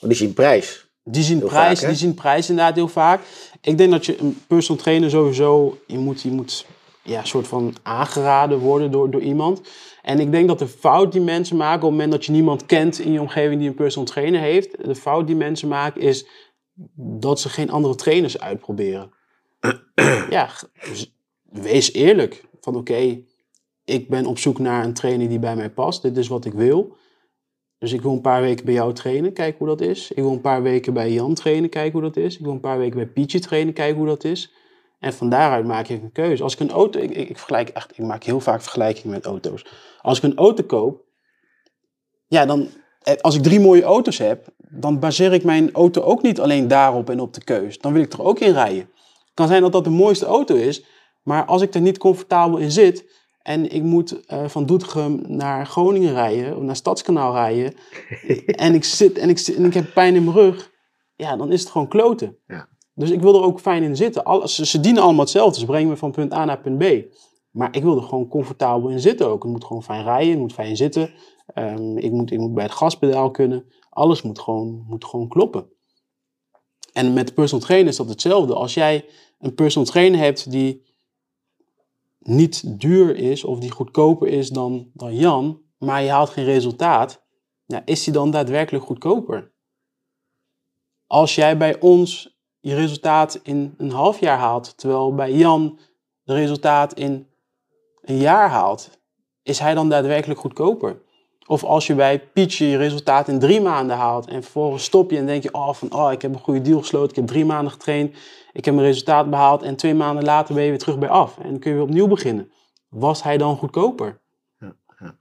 [0.00, 0.88] Want die zien prijs.
[1.04, 3.20] Die zien Heel prijs, vaak, die zien prijs inderdaad heel vaak.
[3.60, 6.66] Ik denk dat je een personal trainer sowieso, je moet, je moet
[7.02, 9.60] ja, soort van aangeraden worden door, door iemand.
[10.02, 12.66] En ik denk dat de fout die mensen maken op het moment dat je niemand
[12.66, 16.26] kent in je omgeving die een personal trainer heeft, de fout die mensen maken is
[16.96, 19.10] dat ze geen andere trainers uitproberen.
[20.30, 20.48] ja,
[21.42, 22.44] wees eerlijk.
[22.60, 23.20] Van oké,
[23.84, 26.02] ik ben op zoek naar een trainer die bij mij past.
[26.02, 26.96] Dit is wat ik wil.
[27.84, 30.10] Dus ik wil een paar weken bij jou trainen, kijken hoe dat is.
[30.10, 32.34] Ik wil een paar weken bij Jan trainen, kijken hoe dat is.
[32.36, 34.52] Ik wil een paar weken bij Pietje trainen, kijken hoe dat is.
[34.98, 36.42] En van daaruit maak ik een keuze.
[36.42, 39.66] Als ik een auto, ik, ik, vergelijk echt, ik maak heel vaak vergelijkingen met auto's.
[40.00, 41.04] Als ik een auto koop,
[42.26, 42.68] ja, dan,
[43.02, 46.68] eh, als ik drie mooie auto's heb, dan baseer ik mijn auto ook niet alleen
[46.68, 47.78] daarop en op de keus.
[47.78, 48.90] Dan wil ik er ook in rijden.
[49.24, 50.84] Het kan zijn dat dat de mooiste auto is,
[51.22, 55.66] maar als ik er niet comfortabel in zit en ik moet eh, van Doetinchem naar
[55.66, 57.74] Groningen rijden, of naar Stadskanaal rijden,
[58.66, 60.72] en ik zit en ik, zit, en ik heb pijn in mijn rug,
[61.14, 62.38] ja, dan is het gewoon kloten.
[62.46, 62.68] Ja.
[62.94, 64.24] Dus ik wil er ook fijn in zitten.
[64.24, 65.60] Alle, ze, ze dienen allemaal hetzelfde.
[65.60, 67.14] Ze brengen me van punt A naar punt B.
[67.50, 69.42] Maar ik wil er gewoon comfortabel in zitten ook.
[69.42, 71.14] Het moet gewoon fijn rijden, het moet fijn zitten.
[71.46, 73.66] Ehm, ik, moet, ik moet bij het gaspedaal kunnen.
[73.90, 75.72] Alles moet gewoon, moet gewoon kloppen.
[76.92, 78.54] En met personal trainer is dat hetzelfde.
[78.54, 79.04] Als jij
[79.38, 80.93] een personal trainer hebt die
[82.26, 87.24] niet duur is of die goedkoper is dan, dan Jan, maar je haalt geen resultaat,
[87.66, 89.52] ja, is die dan daadwerkelijk goedkoper?
[91.06, 95.78] Als jij bij ons je resultaat in een half jaar haalt, terwijl bij Jan
[96.22, 97.28] de resultaat in
[98.00, 98.90] een jaar haalt,
[99.42, 101.02] is hij dan daadwerkelijk goedkoper?
[101.46, 105.16] Of als je bij Pietje je resultaat in drie maanden haalt en vervolgens stop je
[105.16, 107.44] en denk je, oh, van, oh ik heb een goede deal gesloten, ik heb drie
[107.44, 108.16] maanden getraind,
[108.52, 111.38] ik heb mijn resultaat behaald en twee maanden later ben je weer terug bij af
[111.38, 112.52] en dan kun je weer opnieuw beginnen.
[112.88, 114.20] Was hij dan goedkoper?
[114.58, 115.16] Ja, ja.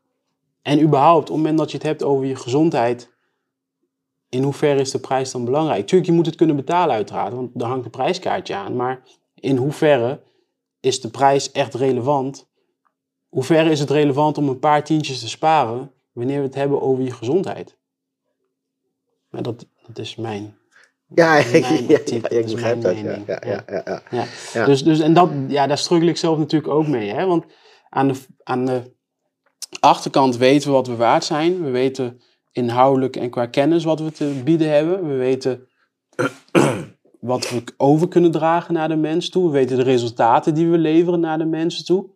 [0.61, 3.11] En überhaupt, op het moment dat je het hebt over je gezondheid,
[4.29, 5.87] in hoeverre is de prijs dan belangrijk?
[5.87, 8.75] Tuurlijk, je moet het kunnen betalen uiteraard, want daar hangt een prijskaartje aan.
[8.75, 9.01] Maar
[9.35, 10.21] in hoeverre
[10.79, 12.47] is de prijs echt relevant?
[13.29, 17.03] Hoeverre is het relevant om een paar tientjes te sparen wanneer we het hebben over
[17.03, 17.77] je gezondheid?
[19.29, 20.57] Maar dat, dat is mijn.
[21.15, 21.65] Ja, Mijn ik,
[22.11, 22.97] ja, ja, begrijp dat.
[22.99, 24.65] Ja, ja.
[24.65, 27.09] Dus, dus, en dat, ja, daar struggle ik zelf natuurlijk ook mee.
[27.09, 27.25] Hè?
[27.25, 27.45] Want
[27.89, 28.93] aan de, aan de
[29.79, 31.63] achterkant weten we wat we waard zijn.
[31.63, 32.21] We weten
[32.51, 35.07] inhoudelijk en qua kennis wat we te bieden hebben.
[35.07, 35.67] We weten
[37.19, 39.45] wat we over kunnen dragen naar de mens toe.
[39.45, 42.09] We weten de resultaten die we leveren naar de mensen toe.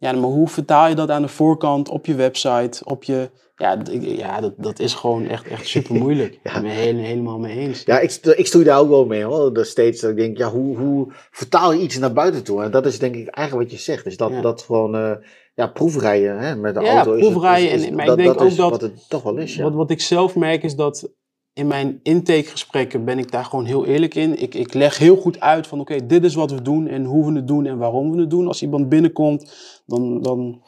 [0.00, 3.30] Ja, maar hoe vertaal je dat aan de voorkant op je website, op je...
[3.56, 6.34] Ja, ja dat, dat is gewoon echt, echt super moeilijk.
[6.34, 7.82] Ik ben het heel, helemaal mee eens.
[7.84, 9.52] Ja, ik, ik stoei daar ook wel mee hoor.
[9.52, 12.62] Dat steeds dat ik denk, ja, hoe, hoe vertaal je iets naar buiten toe?
[12.62, 14.04] En dat is denk ik eigenlijk wat je zegt.
[14.04, 14.40] Dus dat, Ja.
[14.40, 15.12] dat gewoon, eh,
[15.54, 17.12] ja, proefrijden hè, met de Ja, auto.
[17.12, 19.22] is het- proefrijden is- is- en- maar ik denk dat ook dat- wat het toch
[19.22, 19.62] wel is, ja.
[19.62, 21.10] Wat, wat ik zelf merk is dat
[21.52, 24.42] in mijn intakegesprekken ben ik daar gewoon heel eerlijk in.
[24.42, 27.26] Ik, ik leg heel goed uit van oké, dit is wat we doen en hoe
[27.26, 28.46] we het doen en waarom we het doen.
[28.46, 29.52] Als iemand binnenkomt,
[29.86, 30.62] dan, dan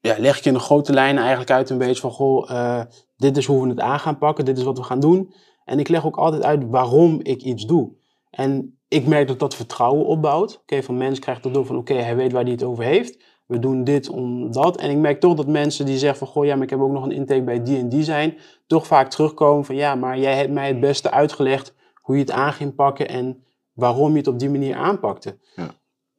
[0.00, 2.80] ja, leg ik in de grote lijnen eigenlijk uit een beetje van goh, eh,
[3.16, 5.32] dit is hoe we het aan gaan pakken, dit is wat we gaan doen.
[5.64, 7.92] En ik leg ook altijd uit waarom ik iets doe.
[8.30, 10.60] En ik merk dat dat vertrouwen opbouwt.
[10.60, 13.24] Oké, van mensen krijgt dat door van oké, hij weet waar hij het over heeft.
[13.46, 14.76] We doen dit om dat.
[14.76, 16.92] En ik merk toch dat mensen die zeggen van goh, ja, maar ik heb ook
[16.92, 20.36] nog een intake bij die en die zijn, toch vaak terugkomen van ja, maar jij
[20.36, 24.26] hebt mij het beste uitgelegd hoe je het aan ging pakken en waarom je het
[24.26, 25.38] op die manier aanpakte.
[25.56, 25.74] Ja.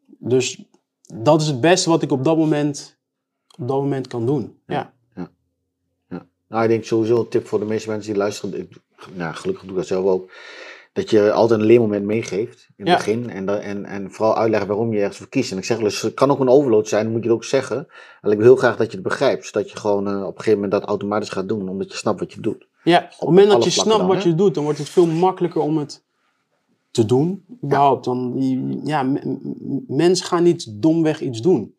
[0.06, 0.64] Dus
[1.14, 2.98] dat is het beste wat ik op dat moment,
[3.58, 4.60] op dat moment kan doen.
[4.68, 4.94] Ja.
[6.48, 8.60] Nou, ik denk sowieso een tip voor de meeste mensen die luisteren.
[8.60, 8.72] Ik,
[9.14, 10.32] nou, gelukkig doe ik dat zelf ook.
[10.96, 12.96] Dat je altijd een leermoment meegeeft in het Ja.
[12.96, 13.30] begin.
[13.30, 15.52] En, dan- en, en vooral uitleggen waarom je ergens voor kiest.
[15.52, 17.44] En ik zeg eens, het kan ook een overload zijn, dan moet je het ook
[17.44, 17.88] zeggen.
[18.22, 19.46] En ik wil heel graag dat je het begrijpt.
[19.46, 21.70] Zodat je gewoon eh, op een gegeven moment dat automatisch gaat doen.
[21.70, 22.68] Omdat je snapt wat je doet.
[22.84, 24.30] Ja, op het moment dat je snapt dan, wat hè?
[24.30, 26.04] je doet, dan wordt het veel makkelijker om het
[26.92, 28.06] te doen, überhaupt.
[28.06, 31.74] Dan, die- ja, m- m- mensen gaan niet domweg iets doen.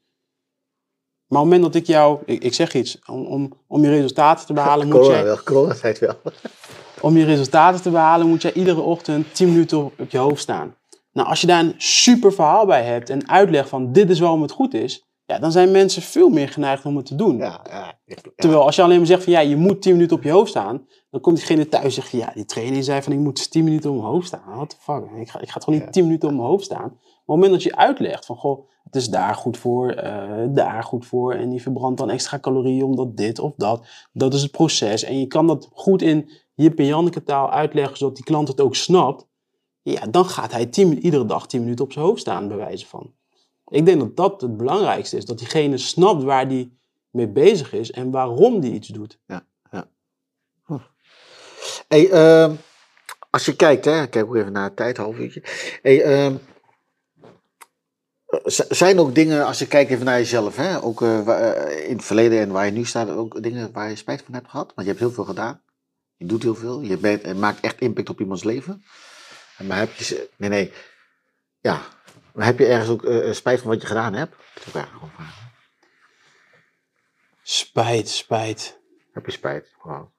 [1.27, 3.91] Maar op het moment dat ik jou, ik, ik zeg iets, om, om, om je
[3.91, 6.15] resultaten te behalen, moet Corona jij, wel, corona tijd wel.
[7.01, 10.43] Om je resultaten te behalen, moet jij iedere ochtend 10 minuten op, op je hoofd
[10.43, 10.75] staan.
[11.13, 14.43] Nou, als je daar een super verhaal bij hebt en uitlegt van dit is waarom
[14.43, 17.37] het goed is, ja, dan zijn mensen veel meer geneigd om het te doen.
[17.37, 18.17] Ja, ja, ja.
[18.37, 20.51] Terwijl als je alleen maar zegt van ja, je moet 10 minuten op je hoofd
[20.51, 23.51] staan, dan komt diegene thuis en zegt van ja, die trainer zei van ik moet
[23.51, 24.55] 10 minuten op mijn hoofd staan.
[24.55, 25.03] What the fuck?
[25.21, 25.91] Ik ga, ik ga toch niet Ja.
[25.91, 26.79] 10 minuten op mijn hoofd staan.
[26.79, 30.47] Maar op het moment dat je uitlegt van goh, het is daar goed voor, eh,
[30.49, 33.87] daar goed voor en die verbrandt dan extra calorieën omdat dit of dat.
[34.13, 35.03] Dat is het proces.
[35.05, 38.61] En je kan dat goed in Jip en Janneke taal uitleggen zodat die klant het
[38.61, 39.27] ook snapt.
[39.83, 42.57] Ja, dan gaat hij 10, min- iedere dag 10 minuten op zijn hoofd staan, bij
[42.57, 43.15] wijze van.
[43.69, 45.25] Ik denk dat dat het belangrijkste is.
[45.25, 46.79] Dat diegene snapt waar die
[47.11, 49.19] mee bezig is en waarom die iets doet.
[51.89, 52.55] Hey, ehm,
[53.31, 55.43] als je kijkt, hè, ik kijk ook even naar de tijd, uurtje.
[55.83, 56.37] Hey, ehm,
[58.45, 61.97] z- zijn ook dingen, als je kijkt even naar jezelf, hè, ook eh, eh, in
[61.97, 64.67] het verleden en waar je nu staat, ook dingen waar je spijt van hebt gehad?
[64.67, 65.61] Want je hebt heel veel gedaan.
[66.17, 66.81] Je doet heel veel.
[66.81, 68.85] Je bent, eh, maakt echt impact op iemands leven.
[69.59, 70.73] Maar heb je, nee, nee,
[71.61, 71.81] ja.
[72.35, 74.37] Maar heb je ergens ook eh, spijt van wat je gedaan hebt?
[74.55, 75.53] Dat is ook eigenlijk gewoon vragen.
[77.43, 78.81] Spijt, spijt.
[79.13, 79.75] Heb je spijt?
[79.83, 80.15] Wow.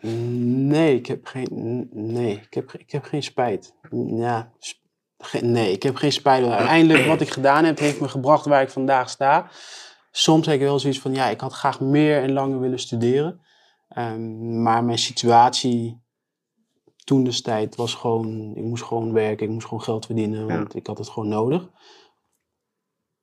[0.00, 3.74] Nee, ik heb geen, nee, ik heb, ik heb geen spijt.
[4.06, 4.82] Ja, sp-
[5.40, 6.44] nee, ik heb geen spijt.
[6.46, 9.50] Uiteindelijk, wat ik gedaan heb, heeft me gebracht waar ik vandaag sta.
[10.10, 13.43] Soms heb ik wel zoiets van, ja, ik had graag meer en langer willen studeren.
[13.94, 16.02] Ehm, maar mijn situatie
[17.04, 20.86] toen destijds was gewoon, ik moest gewoon werken, ik moest gewoon geld verdienen, want ik
[20.86, 21.70] had het gewoon nodig.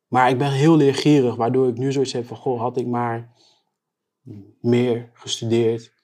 [0.07, 3.33] Maar ik ben heel leergierig, waardoor ik nu zoiets heb van, goh, had ik maar
[4.61, 6.00] meer gestudeerd.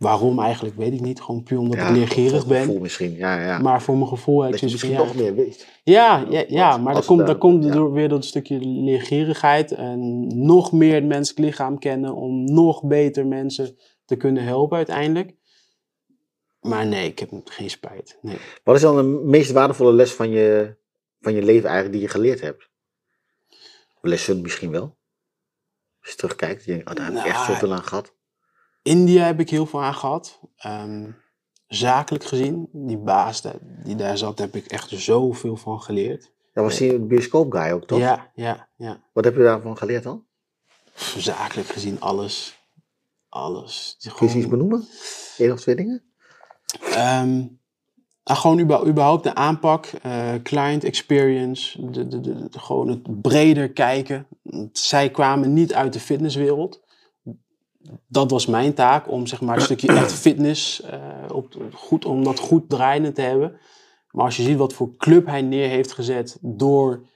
[0.00, 1.20] Waarom eigenlijk, weet ik niet.
[1.20, 2.64] Gewoon puur omdat ik leergierig voor ben.
[2.64, 3.58] gevoel misschien, ja, ja.
[3.58, 5.66] Maar voor mijn gevoel heb ik dat je misschien nog meer weet.
[5.84, 7.70] ja, ja, ja, maar dat komt, dat daar- komt ja.
[7.70, 9.72] door weer dat stukje leergierigheid.
[9.72, 15.34] En nog meer het menselijk lichaam kennen om nog beter mensen te kunnen helpen uiteindelijk.
[16.60, 18.18] Maar nee, ik heb geen spijt.
[18.22, 18.36] Nee.
[18.64, 20.76] Wat is dan de meest waardevolle les van je,
[21.20, 22.68] van je leven eigenlijk die je geleerd hebt?
[24.00, 24.96] Lessen misschien wel.
[26.00, 28.14] Als je terugkijkt, je denkt, oh, daar heb ik echt Nou, zoveel aan gehad.
[28.82, 30.40] India heb ik heel veel aan gehad.
[30.56, 31.10] Ehm,
[31.66, 33.42] zakelijk gezien, die baas
[33.84, 36.30] die daar zat, heb ik echt zoveel van geleerd.
[36.52, 37.98] Dat was die bioscoopguy ook, toch?
[37.98, 39.00] Ja, ja, ja.
[39.12, 40.24] Wat heb je daarvan geleerd dan?
[40.94, 42.58] Zakelijk gezien alles.
[43.28, 43.96] Alles.
[44.16, 44.88] Kun je iets benoemen?
[45.36, 46.02] Eén of twee dingen?
[48.22, 54.26] Ah, gewoon überhaupt de aanpak, eh, client experience, de, de, de, gewoon het breder kijken.
[54.72, 56.80] Zij kwamen niet uit de fitnesswereld.
[58.08, 61.00] Dat was mijn taak, om zeg maar een stukje echt fitness, eh,
[61.32, 63.52] op, goed, om dat goed draaiende te hebben.
[64.10, 67.06] Maar als je ziet wat voor club hij neer heeft gezet door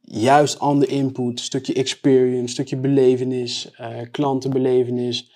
[0.00, 5.32] juist ander input, stukje experience, stukje belevenis, eh, klantenbelevenis,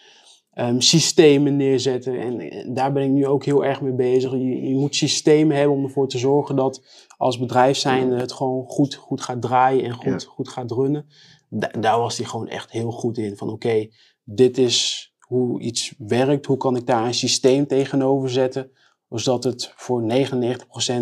[0.52, 2.20] ehm, systemen neerzetten.
[2.20, 4.32] En, en daar ben ik nu ook heel erg mee bezig.
[4.32, 6.82] Je, je moet systemen hebben om ervoor te zorgen dat
[7.16, 10.28] als bedrijf zijnde het gewoon goed, goed gaat draaien en goed, Ja.
[10.28, 11.06] goed gaat runnen.
[11.48, 13.36] Da- daar was hij gewoon echt heel goed in.
[13.36, 13.88] Van oké,
[14.24, 16.46] dit is hoe iets werkt.
[16.46, 18.70] Hoe kan ik daar een systeem tegenover zetten?
[19.08, 20.06] Zodat het voor 99%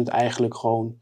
[0.05, 1.01] eigenlijk gewoon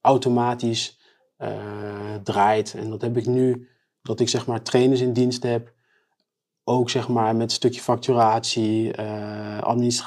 [0.00, 0.98] automatisch
[1.36, 2.74] eh, draait.
[2.74, 3.68] En dat heb ik nu,
[4.02, 5.72] dat ik zeg maar trainers in dienst heb.
[6.64, 8.90] Ook zeg maar met een stukje facturatie,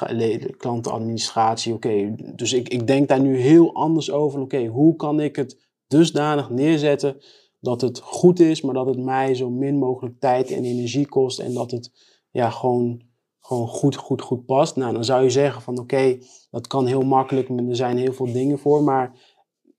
[0.06, 1.74] le- klantenadministratie.
[1.74, 4.40] Oké, dus ik, ik denk daar nu heel anders over.
[4.40, 7.20] Oké, hoe kan ik het dusdanig neerzetten
[7.60, 11.38] dat het goed is, maar dat het mij zo min mogelijk tijd en energie kost
[11.38, 11.90] en dat het
[12.30, 13.02] ja, gewoon,
[13.40, 14.76] gewoon goed, goed, goed past.
[14.76, 16.18] Nou, dan zou je zeggen van oké,
[16.50, 19.36] dat kan heel makkelijk, er zijn heel veel dingen voor, maar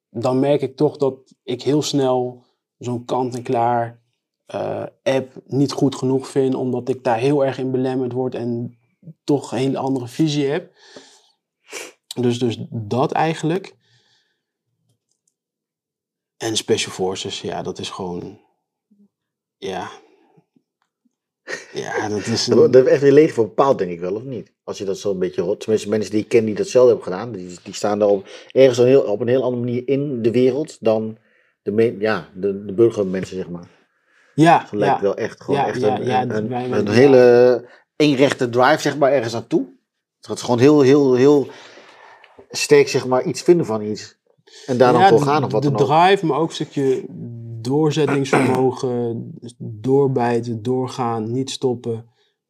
[0.09, 2.43] dan merk ik toch dat ik heel snel
[2.77, 4.01] zo'n kant-en-klaar
[4.45, 8.77] eh, app niet goed genoeg vind, omdat ik daar heel erg in belemmerd word en
[9.23, 10.71] toch een hele andere visie heb.
[12.21, 13.77] Dus, dus dat eigenlijk.
[16.39, 18.39] En Special Forces, ja, dat is gewoon.
[19.57, 19.89] Ja.
[21.73, 22.45] Ja, dat is.
[22.45, 24.51] Dat Een, dat heeft echt weer leven voor bepaald, denk ik wel, of niet?
[24.63, 25.59] Als je dat zo een beetje hoort.
[25.59, 28.27] Tenminste, mensen die ik ken die dat zelf hebben gedaan, die, die staan daar op,
[28.51, 31.17] ergens een heel, op een heel andere manier in de wereld dan
[31.61, 33.67] de, me- ja, de, de burgermensen, zeg maar.
[34.35, 38.49] ja, Het lijkt ja, wel echt gewoon Ja, echt ja, een, een, een, hele eenrechte
[38.49, 39.77] drive, zeg maar, ergens naartoe.
[40.19, 41.47] Het is gewoon heel, heel, heel
[42.49, 44.18] sterk zeg maar iets vinden van iets.
[44.65, 45.87] En daar dan Ja, voor de- gaan of wat De dan ook.
[45.87, 47.05] drive, maar ook een stukje
[47.61, 52.09] doorzettingsvermogen, doorbijten, doorgaan, niet stoppen.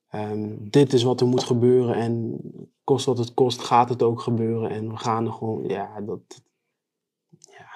[0.10, 2.39] Ehm, dit is wat er moet gebeuren en
[2.84, 4.70] kost wat het kost, gaat het ook gebeuren.
[4.70, 6.20] En we gaan er gewoon, ja, dat,
[7.39, 7.68] ja,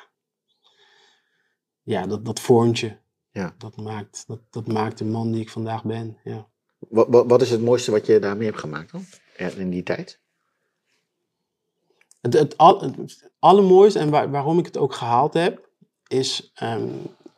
[1.82, 2.96] ja dat, dat vormt je.
[3.32, 3.56] Ja.
[3.58, 6.48] Dat, maakt, dat, dat maakt de man die ik vandaag ben, ja.
[6.90, 9.04] Wat, wat, wat is het mooiste wat je daarmee hebt gemaakt dan?
[9.58, 10.22] In die tijd?
[12.24, 15.70] Het, het, al, het allermooiste en waar- waarom ik het ook gehaald heb,
[16.08, 16.88] is ehm,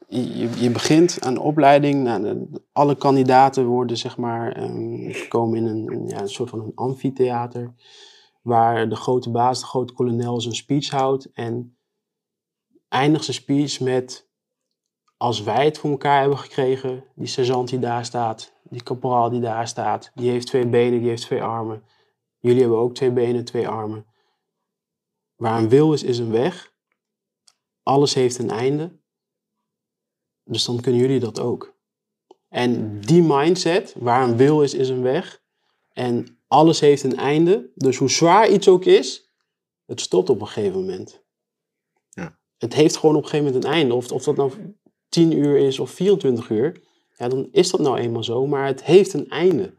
[0.07, 2.03] je, je- begint aan opleiding.
[2.03, 6.49] Nou, de- alle kandidaten worden zeg maar, ehm, komen in een, een, ja, een soort
[6.49, 7.73] van een amfitheater.
[8.41, 11.31] Waar de grote baas, de grote kolonel, zijn speech houdt.
[11.33, 11.77] En
[12.89, 14.29] eindigt zijn speech met:
[15.17, 19.41] Als wij het voor elkaar hebben gekregen, die sergeant die daar staat, die caporaal die
[19.41, 21.83] daar staat, die heeft twee benen, die heeft twee armen.
[22.39, 24.05] Jullie hebben ook twee benen, twee armen.
[25.35, 26.73] Waar een wil is, is een weg.
[27.83, 28.99] Alles heeft een einde.
[30.43, 31.75] Dus dan kunnen jullie dat ook.
[32.49, 35.43] En die mindset, waar een wil is, is een weg.
[35.91, 37.71] En alles heeft een einde.
[37.75, 39.31] Dus hoe zwaar iets ook is,
[39.85, 41.23] het stopt op een gegeven moment.
[42.09, 42.39] Ja.
[42.57, 43.93] Het heeft gewoon op een gegeven moment een einde.
[43.93, 44.75] Of, of dat nou
[45.09, 46.83] 10 uur is of 24 uur,
[47.17, 48.47] ja, dan is dat nou eenmaal zo.
[48.47, 49.73] Maar het heeft een einde.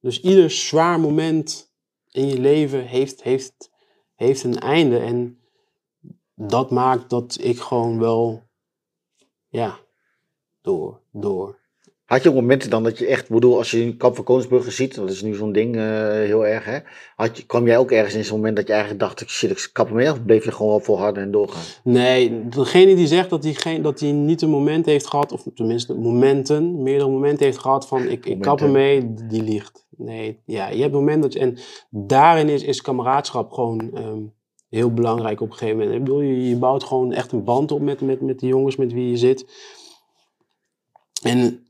[0.00, 1.72] Dus ieder zwaar moment
[2.10, 3.70] in je leven heeft, heeft,
[4.22, 4.98] heeft een einde.
[4.98, 5.40] En
[6.34, 8.48] dat maakt dat ik gewoon wel,
[9.48, 9.78] ja,
[10.60, 11.60] door, door.
[12.12, 14.94] Had je ook momenten dan dat je echt, bedoel, als je Kamp van Koningsbrugge ziet,
[14.94, 16.78] dat is nu zo'n ding eh, heel erg, hè?
[17.16, 19.70] Had je, kwam jij ook ergens in zo'n moment dat je eigenlijk dacht, shit, ik
[19.72, 21.62] kap mee, of bleef je gewoon wel volharden en doorgaan?
[21.84, 25.46] Nee, degene die zegt dat hij, geen, dat hij niet een moment heeft gehad, of
[25.54, 29.86] tenminste momenten, meerdere momenten heeft gehad van ik, ik kap ermee, die liegt.
[29.96, 31.58] Nee, ja, je hebt momenten dat je, en
[31.90, 34.22] daarin is, is kameraadschap gewoon ehm,
[34.68, 35.96] heel belangrijk op een gegeven moment.
[35.96, 38.76] Ik bedoel, je, je bouwt gewoon echt een band op met, met, met de jongens
[38.76, 39.46] met wie je zit.
[41.22, 41.66] En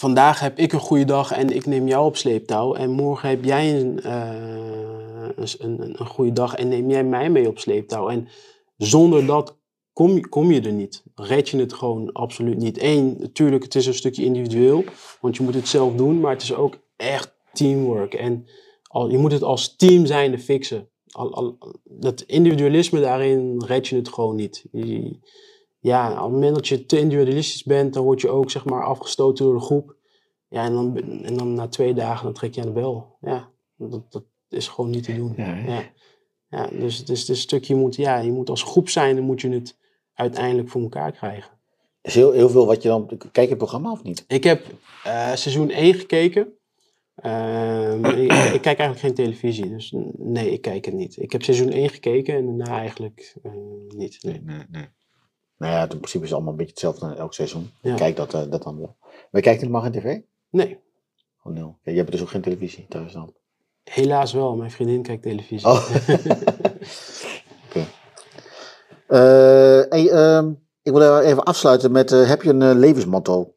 [0.00, 2.74] vandaag heb ik een goede dag en ik neem jou op sleeptouw.
[2.74, 4.32] En morgen heb jij een, eh,
[5.36, 8.08] een, een, een goede dag en neem jij mij mee op sleeptouw.
[8.08, 8.28] En
[8.76, 9.56] zonder dat
[9.92, 11.02] kom kom je er niet.
[11.14, 12.82] Red je het gewoon absoluut niet.
[12.82, 14.84] Eén, natuurlijk, het is een stukje individueel,
[15.20, 18.14] want je moet het zelf doen, maar het is ook echt teamwork.
[18.14, 18.46] En
[18.82, 20.88] al, je moet het als team zijnde fixen.
[21.10, 24.64] Al, al, dat individualisme daarin red je het gewoon niet.
[25.80, 28.84] Ja, op het moment dat je te individualistisch bent, dan word je ook zeg maar
[28.84, 29.96] afgestoten door de groep.
[30.48, 33.16] Ja, en dan, en dan na twee dagen dan trek je aan de bel.
[33.20, 35.32] Ja, dat, dat is gewoon niet te doen.
[35.36, 35.56] Ja?
[35.56, 35.82] Ja.
[36.50, 39.16] Ja, dus het is, is een stukje, je moet, ja, je moet als groep zijn,
[39.16, 39.78] dan moet je het
[40.14, 41.50] uiteindelijk voor elkaar krijgen.
[42.02, 44.24] Is heel, heel veel wat je dan, kijk je het programma of niet?
[44.26, 44.66] Ik heb
[45.04, 46.54] eh, seizoen 1 gekeken.
[47.14, 51.16] Ehm, ik, ik kijk eigenlijk geen televisie, dus nee, ik kijk het niet.
[51.22, 53.52] Ik heb seizoen 1 gekeken en daarna eigenlijk eh,
[53.88, 54.22] niet.
[54.22, 54.40] Nee.
[54.44, 54.86] nee, nee.
[55.60, 57.70] Nou ja, in principe is het allemaal een beetje hetzelfde elk seizoen.
[57.80, 57.94] Ja.
[57.94, 58.96] Kijk dat, eh, dat dan wel.
[59.30, 60.18] Maar kijkt helemaal geen tv?
[60.50, 60.78] nee,
[61.42, 61.78] Oh, nul.
[61.82, 63.34] Ja, je hebt dus ook geen televisie thuis dan?
[63.84, 64.56] helaas wel.
[64.56, 65.68] Mijn vriendin kijkt televisie.
[65.68, 65.90] Oh.
[67.66, 67.86] Oké.
[69.06, 70.52] Eh, hey, ehm,
[70.82, 73.54] ik wil even afsluiten met, eh, heb je een levensmotto?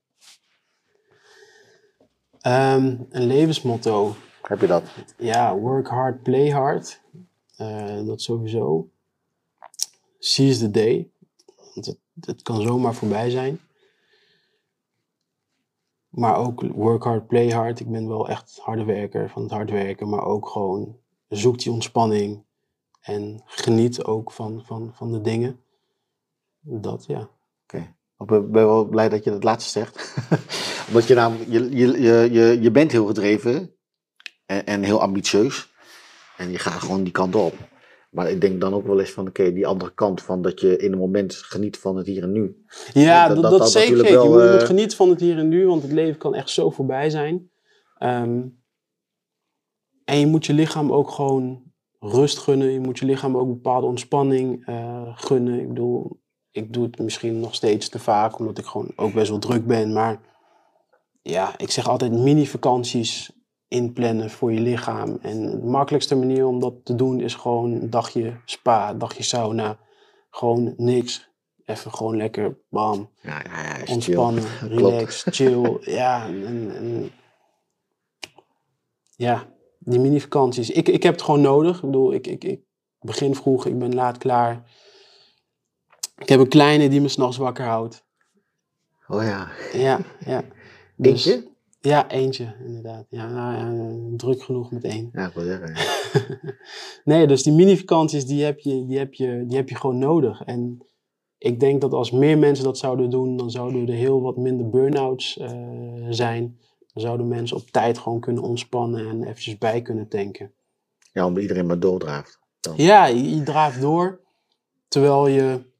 [2.42, 4.16] Ehm, een levensmotto.
[4.42, 4.84] Heb je dat?
[5.18, 7.02] Ja, work hard, play hard.
[8.06, 8.90] Dat sowieso.
[10.20, 11.13] Seize the day.
[11.74, 13.60] Want het, kan zomaar voorbij zijn.
[16.10, 17.80] Maar ook work hard, play hard.
[17.80, 20.10] Ik ben wel echt harde werker van het hard werken.
[20.10, 20.98] Maar ook gewoon
[21.30, 22.44] zoek die ontspanning.
[23.02, 25.60] En geniet ook van, van, van de dingen.
[26.60, 27.30] Dat, ja.
[27.64, 27.96] Oké.
[28.18, 30.16] Ik ben wel blij dat je dat laatste zegt.
[30.88, 33.76] Omdat je namelijk, je, je, je, je bent heel gedreven
[34.46, 35.72] en, en heel ambitieus.
[36.38, 37.56] En je gaat gewoon die kant op.
[38.14, 40.78] Maar ik denk dan ook wel eens van, oké, die andere kant van dat je
[40.78, 42.64] in een moment geniet van het hier en nu.
[42.94, 43.98] Ja, dat- dat, dat- zeker.
[43.98, 46.18] Je wel, moet, je moet eh, genieten van het hier en nu, want het leven
[46.18, 47.50] kan echt zo voorbij zijn.
[47.98, 48.42] Ehm,
[50.06, 51.64] en je moet je lichaam ook gewoon
[52.00, 52.72] rust gunnen.
[52.72, 55.60] Je moet je lichaam ook bepaalde ontspanning eh, gunnen.
[55.60, 59.30] Ik bedoel, ik doe het misschien nog steeds te vaak, omdat ik gewoon ook best
[59.30, 59.94] wel druk ben.
[59.94, 60.20] Maar
[61.22, 63.32] ja, ik zeg altijd mini-vakanties
[63.74, 65.18] inplannen voor je lichaam.
[65.22, 69.24] En de makkelijkste manier om dat te doen is gewoon een dagje spa, een dagje
[69.24, 69.78] sauna.
[70.30, 71.32] Gewoon niks.
[71.66, 73.94] Even gewoon lekker, bam, Ja, ja, ja, chill.
[73.94, 74.44] ontspannen,
[74.78, 75.78] relax, chill.
[75.82, 77.12] Ja, en, en-
[79.16, 79.48] ja,
[79.80, 80.70] die mini-vakanties.
[80.70, 81.76] Ik, ik heb het gewoon nodig.
[81.76, 82.62] Ik bedoel, ik, ik, ik
[83.00, 84.64] begin vroeg, ik ben laat klaar.
[86.18, 88.06] Ik heb een kleine die me s'nachts wakker houdt.
[89.08, 89.48] Oh ja.
[89.74, 90.44] Ja, ja.
[90.96, 91.52] Dus, Eentje?
[91.88, 93.06] Ja, eentje, inderdaad.
[93.10, 95.10] Ja, nou, ja, druk genoeg met één.
[95.14, 95.76] Ja, ik wil zeggen.
[95.76, 96.56] ja.
[97.14, 100.42] nee, dus die mini-vakanties, die heb, je, die, heb je, die heb je gewoon nodig.
[100.42, 100.86] En
[101.38, 104.70] ik denk dat als meer mensen dat zouden doen, dan zouden er heel wat minder
[104.70, 105.52] burn-outs eh,
[106.10, 106.60] zijn.
[106.94, 110.52] Dan zouden mensen op tijd gewoon kunnen ontspannen en eventjes bij kunnen tanken.
[111.14, 112.40] Ja, omdat iedereen maar doordraaft.
[112.76, 114.20] Ja, je, je draaft door,
[114.88, 115.72] terwijl je...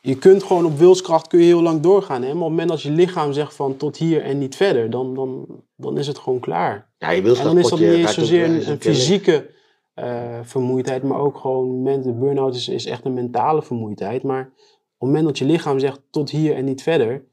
[0.00, 2.22] Je kunt gewoon op wilskracht kun je heel lang doorgaan.
[2.22, 2.34] Hè?
[2.34, 5.14] Maar op het moment dat je lichaam zegt van tot hier en niet verder, dan,
[5.14, 5.46] dan,
[5.76, 6.90] dan is het gewoon klaar.
[6.98, 9.50] Ja, je En dan is dat niet eens zozeer een, een fysieke
[9.94, 14.22] eh, vermoeidheid, maar ook gewoon, de burn-out is, is echt een mentale vermoeidheid.
[14.22, 14.50] Maar op
[14.98, 17.24] het moment dat je lichaam zegt tot hier en niet verder,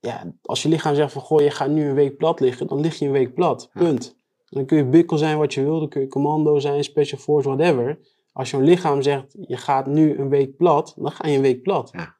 [0.00, 2.80] ja, als je lichaam zegt van goh, je gaat nu een week plat liggen, dan
[2.80, 3.70] lig je een week plat.
[3.72, 4.16] Punt.
[4.48, 7.48] Dan kun je bikkel zijn wat je wil, dan kun je commando zijn, special force,
[7.48, 7.98] whatever.
[8.32, 11.62] Als jouw lichaam zegt, je gaat nu een week plat, dan ga je een week
[11.62, 11.90] plat.
[11.92, 12.16] Ja.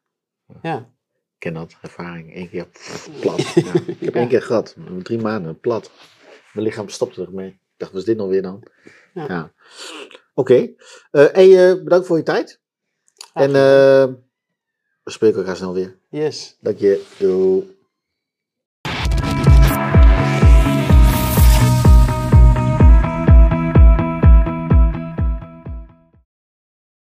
[0.63, 0.79] Ja.
[0.79, 2.37] Ik ken dat, ervaring.
[2.37, 2.67] Eén keer
[3.21, 3.41] plat.
[3.41, 3.73] Ja.
[3.87, 5.91] Ik heb één keer gehad, drie maanden, plat.
[6.53, 7.49] Mijn lichaam stopte ermee.
[7.49, 8.63] Ik dacht, wat is dit nou weer dan?
[9.15, 9.53] Ja.
[10.35, 10.75] Oké.
[11.11, 12.61] Eh, hey, eh, bedankt voor je tijd.
[13.35, 14.15] En eh,
[15.03, 15.99] we spreken elkaar snel weer.
[16.09, 16.57] Yes.
[16.61, 17.07] Dank je.
[17.19, 17.79] Doei.